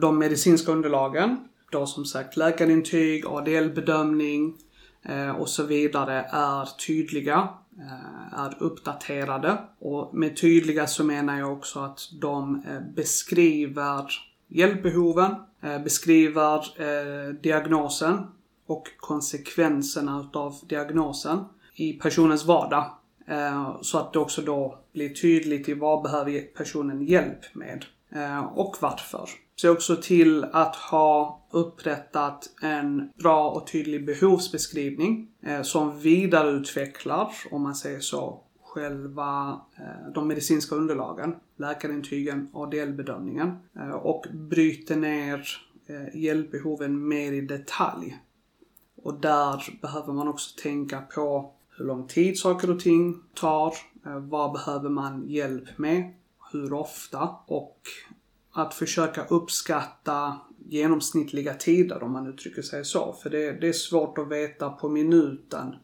de 0.00 0.18
medicinska 0.18 0.72
underlagen, 0.72 1.36
då 1.70 1.86
som 1.86 2.04
sagt 2.04 2.36
läkarintyg, 2.36 3.26
ADL-bedömning 3.26 4.54
eh, 5.02 5.30
och 5.30 5.48
så 5.48 5.62
vidare, 5.62 6.26
är 6.30 6.68
tydliga, 6.86 7.48
eh, 7.78 8.38
är 8.40 8.62
uppdaterade. 8.62 9.58
Och 9.80 10.14
med 10.14 10.36
tydliga 10.36 10.86
så 10.86 11.04
menar 11.04 11.38
jag 11.38 11.52
också 11.52 11.80
att 11.80 12.00
de 12.20 12.62
eh, 12.68 12.80
beskriver 12.94 14.06
hjälpbehoven, 14.48 15.34
beskriver 15.84 16.62
diagnosen 17.42 18.26
och 18.66 18.88
konsekvenserna 18.96 20.20
utav 20.20 20.54
diagnosen 20.68 21.44
i 21.74 21.92
personens 21.92 22.44
vardag. 22.44 22.90
Eh, 23.26 23.76
så 23.80 23.98
att 23.98 24.12
det 24.12 24.18
också 24.18 24.42
då 24.42 24.78
blir 24.92 25.08
tydligt 25.08 25.68
i 25.68 25.74
vad 25.74 26.02
behöver 26.02 26.40
personen 26.40 27.02
hjälp 27.02 27.54
med 27.54 27.84
eh, 28.10 28.44
och 28.44 28.76
varför. 28.80 29.28
Se 29.56 29.68
också 29.68 29.96
till 29.96 30.44
att 30.44 30.76
ha 30.76 31.46
upprättat 31.50 32.50
en 32.62 33.10
bra 33.18 33.50
och 33.50 33.66
tydlig 33.66 34.06
behovsbeskrivning 34.06 35.28
eh, 35.42 35.62
som 35.62 36.00
vidareutvecklar, 36.00 37.30
om 37.50 37.62
man 37.62 37.74
säger 37.74 38.00
så, 38.00 38.40
själva 38.62 39.60
de 40.14 40.28
medicinska 40.28 40.74
underlagen, 40.74 41.36
läkarintygen 41.56 42.48
ADL-bedömningen 42.52 43.56
och 44.02 44.26
bryter 44.32 44.96
ner 44.96 45.48
hjälpbehoven 46.14 47.08
mer 47.08 47.32
i 47.32 47.40
detalj 47.40 48.18
och 49.04 49.14
där 49.14 49.78
behöver 49.82 50.12
man 50.12 50.28
också 50.28 50.60
tänka 50.62 51.00
på 51.00 51.52
hur 51.76 51.84
lång 51.84 52.06
tid 52.06 52.38
saker 52.38 52.70
och 52.70 52.80
ting 52.80 53.22
tar, 53.34 53.74
eh, 54.06 54.18
vad 54.18 54.52
behöver 54.52 54.88
man 54.88 55.28
hjälp 55.28 55.78
med, 55.78 56.14
hur 56.52 56.72
ofta 56.72 57.28
och 57.46 57.78
att 58.52 58.74
försöka 58.74 59.24
uppskatta 59.24 60.38
genomsnittliga 60.68 61.54
tider 61.54 62.02
om 62.02 62.12
man 62.12 62.26
uttrycker 62.26 62.62
sig 62.62 62.84
så. 62.84 63.12
För 63.22 63.30
det, 63.30 63.52
det 63.52 63.68
är 63.68 63.72
svårt 63.72 64.18
att 64.18 64.28
veta 64.28 64.70
på 64.70 64.88
minuten 64.88 65.74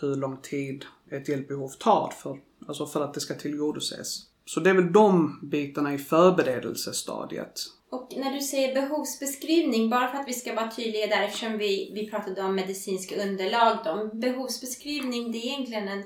hur 0.00 0.16
lång 0.16 0.36
tid 0.36 0.84
ett 1.10 1.28
hjälpbehov 1.28 1.68
tar 1.68 2.12
för, 2.22 2.38
alltså 2.66 2.86
för 2.86 3.04
att 3.04 3.14
det 3.14 3.20
ska 3.20 3.34
tillgodoses. 3.34 4.22
Så 4.44 4.60
det 4.60 4.70
är 4.70 4.74
väl 4.74 4.92
de 4.92 5.38
bitarna 5.42 5.94
i 5.94 5.98
förberedelsestadiet. 5.98 7.60
Och 7.94 8.12
när 8.16 8.32
du 8.32 8.40
säger 8.40 8.74
behovsbeskrivning, 8.74 9.90
bara 9.90 10.08
för 10.08 10.18
att 10.18 10.28
vi 10.28 10.32
ska 10.32 10.54
vara 10.54 10.70
tydliga 10.70 11.06
där 11.06 11.22
eftersom 11.22 11.58
vi, 11.58 11.90
vi 11.94 12.10
pratade 12.10 12.42
om 12.42 12.54
medicinska 12.54 13.22
underlag 13.22 13.78
då. 13.84 14.10
Behovsbeskrivning, 14.12 15.32
det 15.32 15.38
är 15.38 15.46
egentligen 15.46 15.88
en 15.88 16.02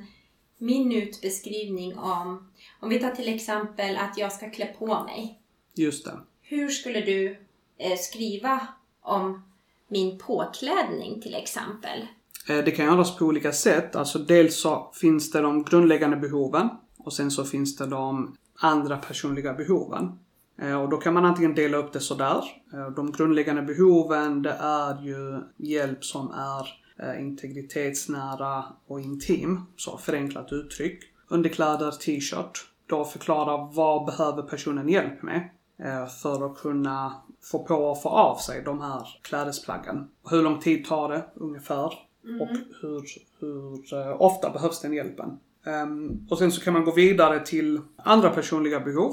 minutbeskrivning 0.59 1.99
om, 1.99 2.51
om 2.81 2.89
vi 2.89 2.99
tar 2.99 3.11
till 3.11 3.35
exempel 3.35 3.97
att 3.97 4.19
jag 4.19 4.33
ska 4.33 4.51
klä 4.51 4.67
på 4.67 4.87
mig. 4.87 5.41
Just 5.75 6.05
det. 6.05 6.21
Hur 6.43 6.69
skulle 6.69 7.01
du 7.01 7.37
eh, 7.79 7.99
skriva 7.99 8.69
om 9.03 9.43
min 9.89 10.19
påklädning 10.19 11.21
till 11.21 11.35
exempel? 11.35 12.07
Eh, 12.49 12.59
det 12.65 12.71
kan 12.71 12.87
göras 12.87 13.17
på 13.17 13.25
olika 13.25 13.53
sätt. 13.53 13.97
Alltså 13.97 14.19
dels 14.19 14.61
så 14.61 14.93
finns 14.95 15.31
det 15.31 15.41
de 15.41 15.65
grundläggande 15.65 16.17
behoven 16.17 16.69
och 16.99 17.13
sen 17.13 17.31
så 17.31 17.45
finns 17.45 17.77
det 17.77 17.87
de 17.87 18.37
andra 18.55 18.97
personliga 18.97 19.53
behoven. 19.53 20.19
Eh, 20.63 20.83
och 20.83 20.89
då 20.89 20.97
kan 20.97 21.15
man 21.15 21.25
antingen 21.25 21.55
dela 21.55 21.77
upp 21.77 21.93
det 21.93 22.01
sådär. 22.01 22.45
Eh, 22.73 22.91
de 22.91 23.13
grundläggande 23.13 23.63
behoven 23.63 24.43
det 24.43 24.57
är 24.61 25.03
ju 25.03 25.41
hjälp 25.57 26.05
som 26.05 26.31
är 26.31 26.69
eh, 27.09 27.23
integritetsnära 27.23 28.65
och 28.87 29.01
intim, 29.01 29.63
så 29.77 29.99
förenklat 29.99 30.53
uttryck. 30.53 31.01
Underkläder, 31.29 31.91
t-shirt. 31.91 32.67
Då 32.87 33.05
förklara 33.05 33.71
vad 33.73 34.07
behöver 34.07 34.43
personen 34.43 34.89
hjälp 34.89 35.23
med 35.23 35.51
för 36.23 36.47
att 36.47 36.59
kunna 36.59 37.13
få 37.43 37.65
på 37.65 37.75
och 37.75 38.03
få 38.03 38.09
av 38.09 38.37
sig 38.37 38.63
de 38.63 38.81
här 38.81 39.09
klädesplaggen. 39.23 40.09
Hur 40.31 40.43
lång 40.43 40.61
tid 40.61 40.85
tar 40.85 41.09
det 41.09 41.25
ungefär? 41.35 41.93
Mm. 42.25 42.41
Och 42.41 42.49
hur, 42.81 43.03
hur 43.41 44.23
ofta 44.23 44.51
behövs 44.51 44.81
den 44.81 44.93
hjälpen? 44.93 45.39
Um, 45.67 46.27
och 46.31 46.39
sen 46.39 46.53
så 46.53 46.61
kan 46.61 46.73
man 46.73 46.85
gå 46.85 46.93
vidare 46.93 47.47
till 47.47 47.81
andra 47.97 48.31
personliga 48.31 48.81
behov. 48.81 49.13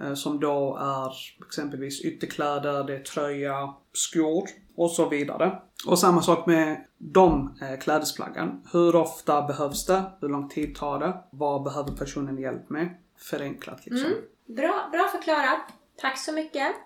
Eh, 0.00 0.14
som 0.14 0.40
då 0.40 0.78
är 0.80 1.12
exempelvis 1.46 2.04
ytterkläder, 2.04 2.84
det 2.84 2.94
är 2.94 3.02
tröja, 3.02 3.74
skor 3.92 4.44
och 4.76 4.90
så 4.90 5.08
vidare. 5.08 5.58
Och 5.86 5.98
samma 5.98 6.22
sak 6.22 6.46
med 6.46 6.84
de 6.98 7.58
eh, 7.62 7.78
klädesplaggen. 7.78 8.62
Hur 8.72 8.96
ofta 8.96 9.42
behövs 9.42 9.86
det? 9.86 10.02
Hur 10.20 10.28
lång 10.28 10.48
tid 10.48 10.74
tar 10.74 10.98
det? 10.98 11.16
Vad 11.30 11.62
behöver 11.62 11.92
personen 11.92 12.38
hjälp 12.38 12.70
med? 12.70 12.94
Förenklat 13.18 13.86
liksom. 13.86 14.06
Mm. 14.06 14.18
Bra, 14.46 14.88
bra 14.92 15.08
förklarat. 15.12 15.60
Tack 16.00 16.18
så 16.18 16.32
mycket. 16.32 16.76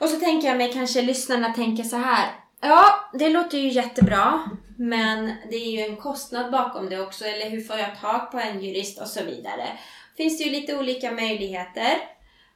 Och 0.00 0.08
så 0.08 0.20
tänker 0.20 0.48
jag 0.48 0.56
mig 0.56 0.72
kanske 0.72 1.02
lyssnarna 1.02 1.52
tänker 1.52 1.84
så 1.84 1.96
här. 1.96 2.45
Ja, 2.68 3.10
det 3.12 3.28
låter 3.28 3.58
ju 3.58 3.68
jättebra. 3.68 4.50
Men 4.78 5.34
det 5.50 5.56
är 5.56 5.70
ju 5.70 5.80
en 5.80 5.96
kostnad 5.96 6.52
bakom 6.52 6.88
det 6.88 7.00
också. 7.00 7.24
Eller 7.24 7.50
hur 7.50 7.60
får 7.60 7.76
jag 7.76 8.00
tag 8.00 8.30
på 8.30 8.38
en 8.38 8.60
jurist 8.60 9.00
och 9.00 9.06
så 9.06 9.24
vidare. 9.24 9.78
Finns 10.16 10.38
det 10.38 10.44
ju 10.44 10.50
lite 10.50 10.76
olika 10.76 11.12
möjligheter 11.12 11.98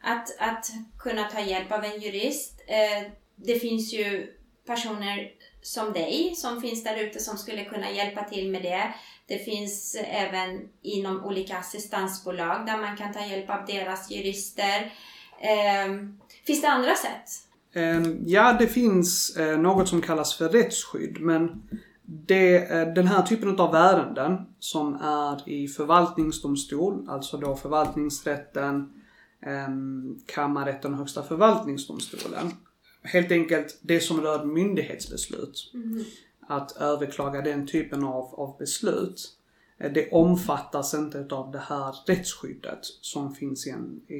att, 0.02 0.36
att 0.38 0.66
kunna 0.98 1.24
ta 1.24 1.40
hjälp 1.40 1.72
av 1.72 1.84
en 1.84 2.00
jurist. 2.00 2.60
Eh, 2.66 3.10
det 3.36 3.54
finns 3.54 3.92
ju 3.92 4.34
personer 4.66 5.30
som 5.62 5.92
dig 5.92 6.34
som 6.36 6.60
finns 6.60 6.84
där 6.84 6.96
ute 6.96 7.20
som 7.20 7.38
skulle 7.38 7.64
kunna 7.64 7.90
hjälpa 7.90 8.24
till 8.24 8.50
med 8.50 8.62
det. 8.62 8.94
Det 9.26 9.38
finns 9.38 9.96
även 10.04 10.68
inom 10.82 11.24
olika 11.24 11.58
assistansbolag 11.58 12.66
där 12.66 12.76
man 12.76 12.96
kan 12.96 13.12
ta 13.12 13.26
hjälp 13.26 13.50
av 13.50 13.66
deras 13.66 14.10
jurister. 14.10 14.92
Eh, 15.40 15.88
finns 16.46 16.62
det 16.62 16.68
andra 16.68 16.94
sätt? 16.94 17.49
Ehm, 17.72 18.22
ja, 18.26 18.56
det 18.58 18.66
finns 18.66 19.36
eh, 19.36 19.58
något 19.58 19.88
som 19.88 20.00
kallas 20.00 20.34
för 20.34 20.48
rättsskydd, 20.48 21.20
men 21.20 21.62
det, 22.02 22.58
den 22.94 23.06
här 23.06 23.22
typen 23.22 23.60
av 23.60 23.74
ärenden 23.74 24.46
som 24.58 24.94
är 24.94 25.48
i 25.48 25.68
förvaltningsdomstol, 25.68 27.06
alltså 27.08 27.36
då 27.36 27.56
förvaltningsrätten, 27.56 28.92
ehm, 29.42 30.18
kammarrätten 30.26 30.92
och 30.92 30.98
högsta 30.98 31.22
förvaltningsdomstolen. 31.22 32.50
Helt 33.02 33.32
enkelt 33.32 33.78
det 33.82 34.00
som 34.00 34.20
rör 34.20 34.44
myndighetsbeslut. 34.44 35.70
Mm. 35.74 36.04
Att 36.46 36.76
överklaga 36.76 37.42
den 37.42 37.66
typen 37.66 38.04
av, 38.04 38.34
av 38.34 38.56
beslut. 38.58 39.36
Eh, 39.78 39.92
det 39.92 40.10
omfattas 40.10 40.94
inte 40.94 41.26
av 41.30 41.52
det 41.52 41.62
här 41.68 41.94
rättsskyddet 42.06 42.80
som 42.82 43.34
finns 43.34 43.66
i, 43.66 43.70
en, 43.70 44.00
i, 44.08 44.14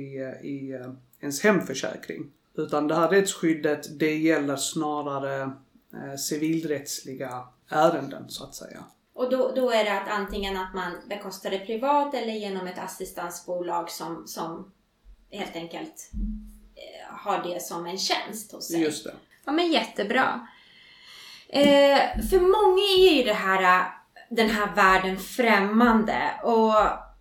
i 0.49 0.73
eh, 0.73 0.93
ens 1.21 1.43
hemförsäkring. 1.43 2.31
Utan 2.61 2.89
det 2.89 2.95
här 2.95 3.09
rättsskyddet 3.09 3.99
det 3.99 4.17
gäller 4.17 4.57
snarare 4.57 5.43
eh, 5.95 6.17
civilrättsliga 6.19 7.45
ärenden 7.69 8.29
så 8.29 8.45
att 8.45 8.55
säga. 8.55 8.85
Och 9.15 9.31
då, 9.31 9.53
då 9.57 9.71
är 9.71 9.85
det 9.85 10.01
att 10.01 10.09
antingen 10.09 10.57
att 10.57 10.75
man 10.75 10.93
bekostar 11.09 11.51
det 11.51 11.59
privat 11.59 12.15
eller 12.15 12.33
genom 12.33 12.67
ett 12.67 12.79
assistansbolag 12.79 13.91
som, 13.91 14.27
som 14.27 14.73
helt 15.31 15.57
enkelt 15.57 16.11
eh, 16.75 17.15
har 17.17 17.43
det 17.43 17.63
som 17.63 17.87
en 17.87 17.99
tjänst 17.99 18.53
hos 18.53 18.69
sig. 18.69 18.81
Just 18.81 19.05
det. 19.05 19.15
Ja 19.45 19.53
men 19.53 19.73
jättebra. 19.73 20.49
Eh, 21.49 21.99
för 22.31 22.41
många 22.41 22.83
är 22.83 23.17
ju 23.17 23.23
det 23.23 23.33
här, 23.33 23.93
den 24.31 24.51
här 24.51 24.75
världen 24.75 25.17
främmande 25.17 26.41
och 26.43 26.75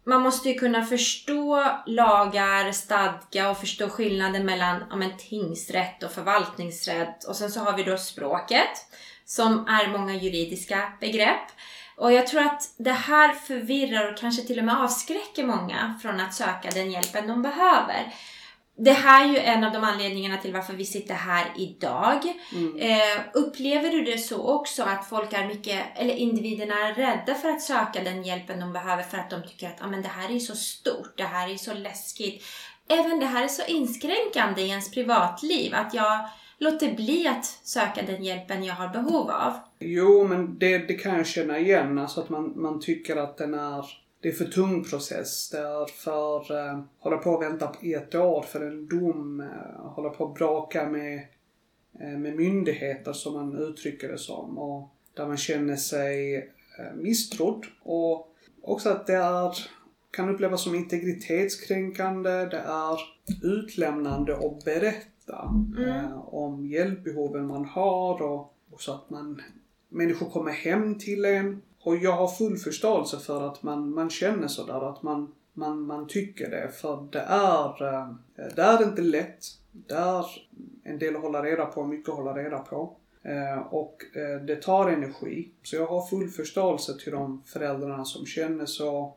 man 0.10 0.22
måste 0.22 0.50
ju 0.50 0.60
kunna 0.60 0.86
förstå 0.86 1.66
lagar, 1.86 2.72
stadga 2.72 3.50
och 3.50 3.58
förstå 3.58 3.90
skillnaden 3.90 4.46
mellan 4.46 4.84
ja, 4.90 4.96
men, 4.96 5.18
tingsrätt 5.18 6.04
och 6.04 6.12
förvaltningsrätt. 6.12 7.24
Och 7.24 7.36
sen 7.36 7.52
så 7.52 7.60
har 7.60 7.78
vi 7.78 7.84
då 7.84 7.98
språket 7.98 8.86
som 9.26 9.68
är 9.68 9.88
många 9.88 10.16
juridiska 10.16 10.94
begrepp. 11.00 11.52
Och 11.96 12.14
jag 12.14 12.28
tror 12.28 12.42
att 12.42 12.74
det 12.78 12.92
här 12.92 13.34
förvirrar 13.34 14.12
och 14.12 14.18
kanske 14.18 14.44
till 14.44 14.60
och 14.60 14.66
med 14.66 14.82
avskräcker 14.82 15.44
många 15.44 16.00
från 16.02 16.20
att 16.20 16.34
söka 16.34 16.70
den 16.74 16.92
hjälpen 16.92 17.28
de 17.28 17.42
behöver. 17.42 18.14
Det 18.82 18.92
här 18.92 19.26
är 19.26 19.34
ju 19.34 19.38
en 19.38 19.64
av 19.64 19.74
de 19.74 19.84
anledningarna 19.84 20.38
till 20.38 20.54
varför 20.54 20.74
vi 20.74 20.86
sitter 20.86 21.14
här 21.14 21.46
idag. 21.58 22.20
Mm. 22.54 22.78
Eh, 22.78 23.22
upplever 23.34 23.90
du 23.90 24.04
det 24.04 24.18
så 24.18 24.48
också 24.48 24.84
att 24.84 25.10
folk 25.10 25.34
är 25.34 25.48
mycket, 25.48 25.86
eller 25.96 26.16
individerna 26.16 26.88
är 26.88 26.94
rädda 26.94 27.36
för 27.36 27.50
att 27.50 27.62
söka 27.62 28.04
den 28.04 28.24
hjälpen 28.24 28.60
de 28.60 28.74
behöver 28.74 29.04
för 29.04 29.18
att 29.18 29.30
de 29.30 29.44
tycker 29.44 29.68
att 29.68 29.82
ah, 29.82 29.88
men 29.88 30.02
det 30.02 30.08
här 30.08 30.36
är 30.36 30.40
så 30.40 30.56
stort, 30.56 31.18
det 31.18 31.24
här 31.24 31.50
är 31.50 31.58
så 31.58 31.74
läskigt. 31.74 32.44
Även 32.90 33.20
det 33.20 33.26
här 33.26 33.44
är 33.44 33.48
så 33.48 33.66
inskränkande 33.68 34.62
i 34.62 34.70
ens 34.70 34.92
privatliv 34.92 35.76
att 35.76 35.94
jag 35.94 36.30
låter 36.58 36.96
bli 36.96 37.28
att 37.28 37.46
söka 37.46 38.02
den 38.02 38.24
hjälpen 38.24 38.64
jag 38.64 38.76
har 38.76 38.88
behov 38.88 39.32
av. 39.32 39.54
Jo, 39.80 40.28
men 40.28 40.60
det, 40.60 40.78
det 40.78 40.94
kan 40.94 41.18
jag 41.18 41.28
känna 41.28 41.60
igen. 41.60 42.00
Alltså 42.00 42.22
att 42.22 42.30
man, 42.30 42.54
man 42.56 42.80
tycker 42.80 43.16
att 43.16 43.38
den 43.38 43.54
är 43.54 43.86
det 44.22 44.30
är 44.30 44.34
för 44.34 44.46
tung 44.46 44.84
process. 44.84 45.50
Det 45.50 45.58
är 45.58 45.86
för, 45.86 46.52
uh, 46.52 46.84
hålla 47.00 47.18
på 47.18 47.32
och 47.32 47.42
vänta 47.42 47.68
på 47.68 47.86
ett 47.86 48.16
år 48.16 48.42
för 48.42 48.62
en 48.62 48.88
dom, 48.88 49.40
uh, 49.40 49.88
hålla 49.88 50.10
på 50.10 50.24
och 50.24 50.34
bråka 50.34 50.90
med, 50.90 51.28
uh, 52.02 52.18
med 52.20 52.36
myndigheter 52.36 53.14
som 53.14 53.34
man 53.34 53.58
uttrycker 53.58 54.08
det 54.08 54.18
som. 54.18 54.58
Och 54.58 54.90
där 55.14 55.28
man 55.28 55.38
känner 55.38 55.76
sig 55.76 56.38
uh, 56.38 56.96
misstrodd. 56.96 57.66
Och 57.84 58.36
också 58.62 58.90
att 58.90 59.08
det 59.08 59.16
är, 59.16 59.58
kan 60.12 60.30
upplevas 60.30 60.64
som 60.64 60.76
integritetskränkande, 60.76 62.30
det 62.30 62.64
är 62.66 63.00
utlämnande 63.44 64.36
att 64.36 64.66
berätta 64.66 65.54
mm. 65.78 66.14
om 66.18 66.66
hjälpbehoven 66.66 67.48
man 67.48 67.66
har 67.66 68.22
och, 68.22 68.54
och 68.72 68.82
så 68.82 68.94
att 68.94 69.10
man, 69.10 69.42
människor 69.90 70.30
kommer 70.30 70.52
hem 70.52 71.00
till 71.00 71.26
en 71.26 71.62
och 71.84 71.98
jag 71.98 72.12
har 72.12 72.28
full 72.28 72.58
förståelse 72.58 73.20
för 73.20 73.48
att 73.48 73.64
man, 73.64 73.94
man 73.94 74.10
känner 74.10 74.48
sådär, 74.48 74.90
att 74.90 75.04
man, 75.04 75.34
man, 75.54 75.82
man 75.82 76.08
tycker 76.08 76.50
det. 76.50 76.72
För 76.72 77.08
det 77.12 77.20
är, 77.28 77.84
eh, 77.84 78.10
det 78.56 78.62
är 78.62 78.84
inte 78.84 79.02
lätt. 79.02 79.46
Det 79.72 79.94
är 79.94 80.26
en 80.84 81.00
del 81.00 81.16
att 81.16 81.22
hålla 81.22 81.44
reda 81.44 81.66
på, 81.66 81.84
mycket 81.84 82.10
att 82.10 82.16
hålla 82.16 82.34
reda 82.34 82.60
på. 82.60 82.96
Eh, 83.24 83.60
och 83.60 84.04
eh, 84.16 84.42
det 84.42 84.56
tar 84.56 84.90
energi. 84.90 85.50
Så 85.64 85.76
jag 85.76 85.88
har 85.88 86.08
full 86.08 86.30
förståelse 86.30 86.98
till 87.00 87.12
de 87.12 87.44
föräldrarna 87.46 88.06
som 88.06 88.26
känner 88.26 88.66
så. 88.66 89.14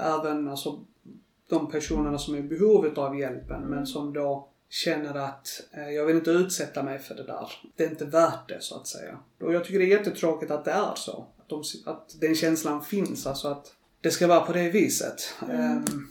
Även 0.00 0.48
alltså, 0.48 0.80
de 1.48 1.70
personerna 1.70 2.18
som 2.18 2.34
är 2.34 2.38
i 2.38 2.42
behovet 2.42 2.98
av 2.98 3.18
hjälpen 3.18 3.62
men 3.62 3.86
som 3.86 4.12
då 4.12 4.48
känner 4.68 5.14
att 5.14 5.48
jag 5.94 6.04
vill 6.04 6.16
inte 6.16 6.30
utsätta 6.30 6.82
mig 6.82 6.98
för 6.98 7.14
det 7.14 7.22
där. 7.22 7.52
Det 7.76 7.84
är 7.84 7.90
inte 7.90 8.04
värt 8.04 8.48
det 8.48 8.60
så 8.60 8.76
att 8.76 8.86
säga. 8.86 9.18
Och 9.40 9.54
jag 9.54 9.64
tycker 9.64 9.78
det 9.78 9.84
är 9.84 9.98
jättetråkigt 9.98 10.50
att 10.50 10.64
det 10.64 10.70
är 10.70 10.94
så 10.94 11.26
de, 11.62 11.90
att 11.90 12.20
den 12.20 12.34
känslan 12.34 12.84
finns, 12.84 13.26
alltså 13.26 13.48
att 13.48 13.72
det 14.00 14.10
ska 14.10 14.26
vara 14.26 14.40
på 14.40 14.52
det 14.52 14.68
viset. 14.68 15.34
Mm. 15.42 15.76
Um. 15.76 16.10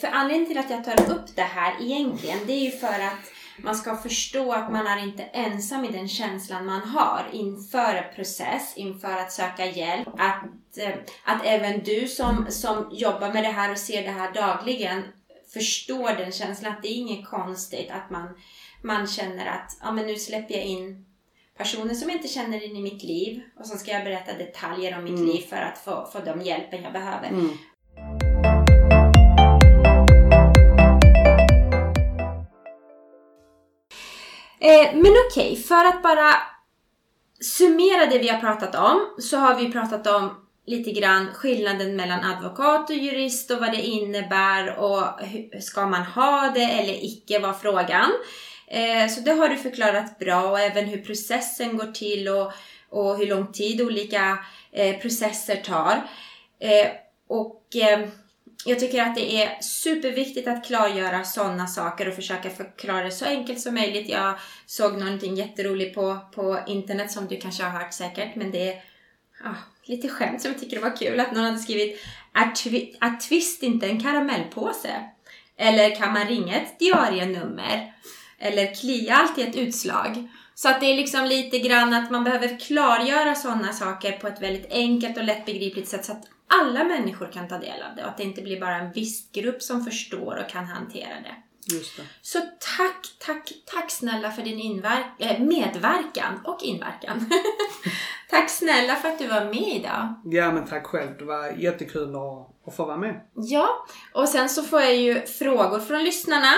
För 0.00 0.08
anledningen 0.08 0.46
till 0.46 0.58
att 0.58 0.70
jag 0.70 0.84
tar 0.84 1.14
upp 1.14 1.36
det 1.36 1.42
här 1.42 1.82
egentligen, 1.82 2.38
det 2.46 2.52
är 2.52 2.64
ju 2.64 2.70
för 2.70 2.86
att 2.86 3.32
man 3.62 3.76
ska 3.76 3.96
förstå 3.96 4.52
att 4.52 4.72
man 4.72 4.86
är 4.86 5.02
inte 5.02 5.22
ensam 5.22 5.84
i 5.84 5.88
den 5.88 6.08
känslan 6.08 6.66
man 6.66 6.80
har 6.80 7.30
inför 7.32 7.94
en 7.94 8.14
process, 8.14 8.72
inför 8.76 9.16
att 9.16 9.32
söka 9.32 9.66
hjälp. 9.66 10.08
Att, 10.18 10.78
eh, 10.78 10.94
att 11.24 11.44
även 11.44 11.84
du 11.84 12.08
som, 12.08 12.46
som 12.48 12.88
jobbar 12.92 13.32
med 13.32 13.44
det 13.44 13.48
här 13.48 13.72
och 13.72 13.78
ser 13.78 14.02
det 14.02 14.10
här 14.10 14.32
dagligen 14.32 15.02
förstår 15.52 16.12
den 16.16 16.32
känslan. 16.32 16.72
Att 16.72 16.82
det 16.82 16.88
är 16.88 16.96
inget 16.96 17.28
konstigt 17.28 17.90
att 17.90 18.10
man, 18.10 18.38
man 18.82 19.06
känner 19.06 19.46
att 19.46 19.78
ja, 19.80 19.92
men 19.92 20.06
nu 20.06 20.16
släpper 20.16 20.54
jag 20.54 20.64
in 20.64 21.04
personer 21.58 21.94
som 21.94 22.08
jag 22.08 22.18
inte 22.18 22.28
känner 22.28 22.64
in 22.64 22.76
i 22.76 22.82
mitt 22.82 23.02
liv 23.02 23.42
och 23.58 23.66
så 23.66 23.78
ska 23.78 23.90
jag 23.90 24.04
berätta 24.04 24.32
detaljer 24.32 24.98
om 24.98 25.04
mitt 25.04 25.18
mm. 25.18 25.26
liv 25.26 25.40
för 25.40 25.56
att 25.56 25.78
få, 25.78 26.08
få 26.12 26.18
de 26.18 26.42
hjälpen 26.42 26.82
jag 26.82 26.92
behöver. 26.92 27.28
Mm. 27.28 27.50
Eh, 34.60 34.94
men 34.94 35.12
okej, 35.26 35.52
okay, 35.52 35.56
för 35.56 35.84
att 35.84 36.02
bara 36.02 36.34
summera 37.40 38.06
det 38.06 38.18
vi 38.18 38.28
har 38.28 38.40
pratat 38.40 38.74
om 38.74 39.00
så 39.18 39.36
har 39.36 39.54
vi 39.54 39.72
pratat 39.72 40.06
om 40.06 40.48
lite 40.66 40.90
grann 40.90 41.26
skillnaden 41.34 41.96
mellan 41.96 42.24
advokat 42.24 42.90
och 42.90 42.96
jurist 42.96 43.50
och 43.50 43.58
vad 43.58 43.72
det 43.72 43.82
innebär 43.82 44.78
och 44.78 45.20
hur, 45.20 45.60
ska 45.60 45.86
man 45.86 46.02
ha 46.02 46.50
det 46.54 46.64
eller 46.64 47.04
icke 47.04 47.38
var 47.38 47.52
frågan. 47.52 48.10
Eh, 48.70 49.08
så 49.08 49.20
det 49.20 49.32
har 49.32 49.48
du 49.48 49.56
förklarat 49.56 50.18
bra 50.18 50.50
och 50.50 50.60
även 50.60 50.84
hur 50.84 51.02
processen 51.02 51.76
går 51.76 51.92
till 51.92 52.28
och, 52.28 52.52
och 52.88 53.18
hur 53.18 53.26
lång 53.26 53.52
tid 53.52 53.80
olika 53.80 54.38
eh, 54.72 54.96
processer 54.96 55.56
tar. 55.56 56.08
Eh, 56.60 56.90
och 57.28 57.76
eh, 57.76 58.08
jag 58.64 58.78
tycker 58.78 59.02
att 59.02 59.14
det 59.14 59.42
är 59.42 59.62
superviktigt 59.62 60.48
att 60.48 60.66
klargöra 60.66 61.24
sådana 61.24 61.66
saker 61.66 62.08
och 62.08 62.14
försöka 62.14 62.50
förklara 62.50 63.04
det 63.04 63.10
så 63.10 63.24
enkelt 63.24 63.60
som 63.60 63.74
möjligt. 63.74 64.08
Jag 64.08 64.38
såg 64.66 64.98
någonting 64.98 65.34
jätteroligt 65.34 65.94
på, 65.94 66.18
på 66.34 66.60
internet 66.66 67.10
som 67.10 67.26
du 67.26 67.36
kanske 67.36 67.62
har 67.62 67.80
hört 67.80 67.94
säkert, 67.94 68.36
men 68.36 68.50
det 68.50 68.68
är 68.68 68.82
ah, 69.44 69.54
lite 69.84 70.08
skämt 70.08 70.42
som 70.42 70.50
jag 70.50 70.60
tycker 70.60 70.76
det 70.76 70.82
var 70.82 70.96
kul 70.96 71.20
att 71.20 71.32
någon 71.32 71.44
hade 71.44 71.58
skrivit 71.58 72.00
är, 72.34 72.54
twi 72.54 72.96
är 73.00 73.16
twist 73.16 73.62
inte 73.62 73.86
en 73.86 74.02
karamellpåse? 74.02 75.08
Eller 75.56 75.96
kan 75.96 76.12
man 76.12 76.26
ringa 76.28 76.56
ett 76.56 76.78
diarienummer? 76.78 77.94
Eller 78.38 78.74
klia 78.74 79.14
alltid 79.14 79.48
ett 79.48 79.56
utslag. 79.56 80.28
Så 80.54 80.68
att 80.68 80.80
det 80.80 80.86
är 80.86 80.96
liksom 80.96 81.24
lite 81.24 81.58
grann 81.58 81.94
att 81.94 82.10
man 82.10 82.24
behöver 82.24 82.58
klargöra 82.60 83.34
sådana 83.34 83.72
saker 83.72 84.12
på 84.12 84.28
ett 84.28 84.42
väldigt 84.42 84.72
enkelt 84.72 85.16
och 85.16 85.24
lättbegripligt 85.24 85.88
sätt 85.88 86.04
så 86.04 86.12
att 86.12 86.24
alla 86.46 86.84
människor 86.84 87.32
kan 87.32 87.48
ta 87.48 87.58
del 87.58 87.82
av 87.90 87.96
det 87.96 88.02
och 88.02 88.08
att 88.08 88.16
det 88.16 88.22
inte 88.22 88.42
blir 88.42 88.60
bara 88.60 88.76
en 88.76 88.92
viss 88.92 89.32
grupp 89.32 89.62
som 89.62 89.84
förstår 89.84 90.42
och 90.44 90.50
kan 90.50 90.64
hantera 90.64 91.14
det. 91.24 91.34
Just 91.74 91.96
det. 91.96 92.02
Så 92.22 92.38
tack, 92.76 93.16
tack, 93.18 93.52
tack 93.66 93.90
snälla 93.90 94.30
för 94.30 94.42
din 94.42 94.84
äh, 95.18 95.40
medverkan 95.40 96.40
och 96.44 96.62
inverkan. 96.62 97.30
tack 98.30 98.50
snälla 98.50 98.96
för 98.96 99.08
att 99.08 99.18
du 99.18 99.26
var 99.26 99.44
med 99.44 99.76
idag. 99.76 100.14
Ja 100.24 100.52
men 100.52 100.66
tack 100.66 100.86
själv. 100.86 101.18
Det 101.18 101.24
var 101.24 101.50
jättekul 101.50 102.14
att, 102.14 102.68
att 102.68 102.76
få 102.76 102.84
vara 102.84 102.96
med. 102.96 103.20
Ja, 103.34 103.86
och 104.12 104.28
sen 104.28 104.48
så 104.48 104.62
får 104.62 104.80
jag 104.80 104.96
ju 104.96 105.20
frågor 105.20 105.80
från 105.80 106.04
lyssnarna. 106.04 106.54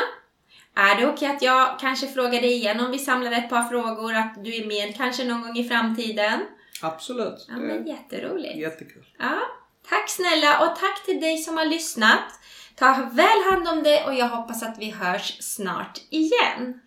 Är 0.80 0.96
det 0.96 1.06
okej 1.06 1.12
okay 1.12 1.36
att 1.36 1.42
jag 1.42 1.78
kanske 1.80 2.06
frågar 2.06 2.40
dig 2.40 2.52
igen 2.52 2.80
om 2.80 2.90
vi 2.90 2.98
samlar 2.98 3.32
ett 3.32 3.50
par 3.50 3.68
frågor, 3.68 4.14
att 4.14 4.44
du 4.44 4.56
är 4.56 4.66
med 4.66 4.96
kanske 4.96 5.24
någon 5.24 5.42
gång 5.42 5.56
i 5.56 5.68
framtiden? 5.68 6.40
Absolut. 6.82 7.46
Ja, 7.48 7.56
men 7.56 7.86
jätteroligt. 7.86 8.56
Jättekul. 8.56 9.06
Ja, 9.18 9.38
tack 9.88 10.10
snälla 10.10 10.60
och 10.60 10.76
tack 10.76 11.04
till 11.04 11.20
dig 11.20 11.38
som 11.38 11.56
har 11.56 11.64
lyssnat. 11.64 12.40
Ta 12.74 13.08
väl 13.12 13.42
hand 13.50 13.68
om 13.68 13.82
dig 13.82 14.04
och 14.06 14.14
jag 14.14 14.28
hoppas 14.28 14.62
att 14.62 14.78
vi 14.78 14.90
hörs 14.90 15.36
snart 15.40 15.98
igen. 16.10 16.80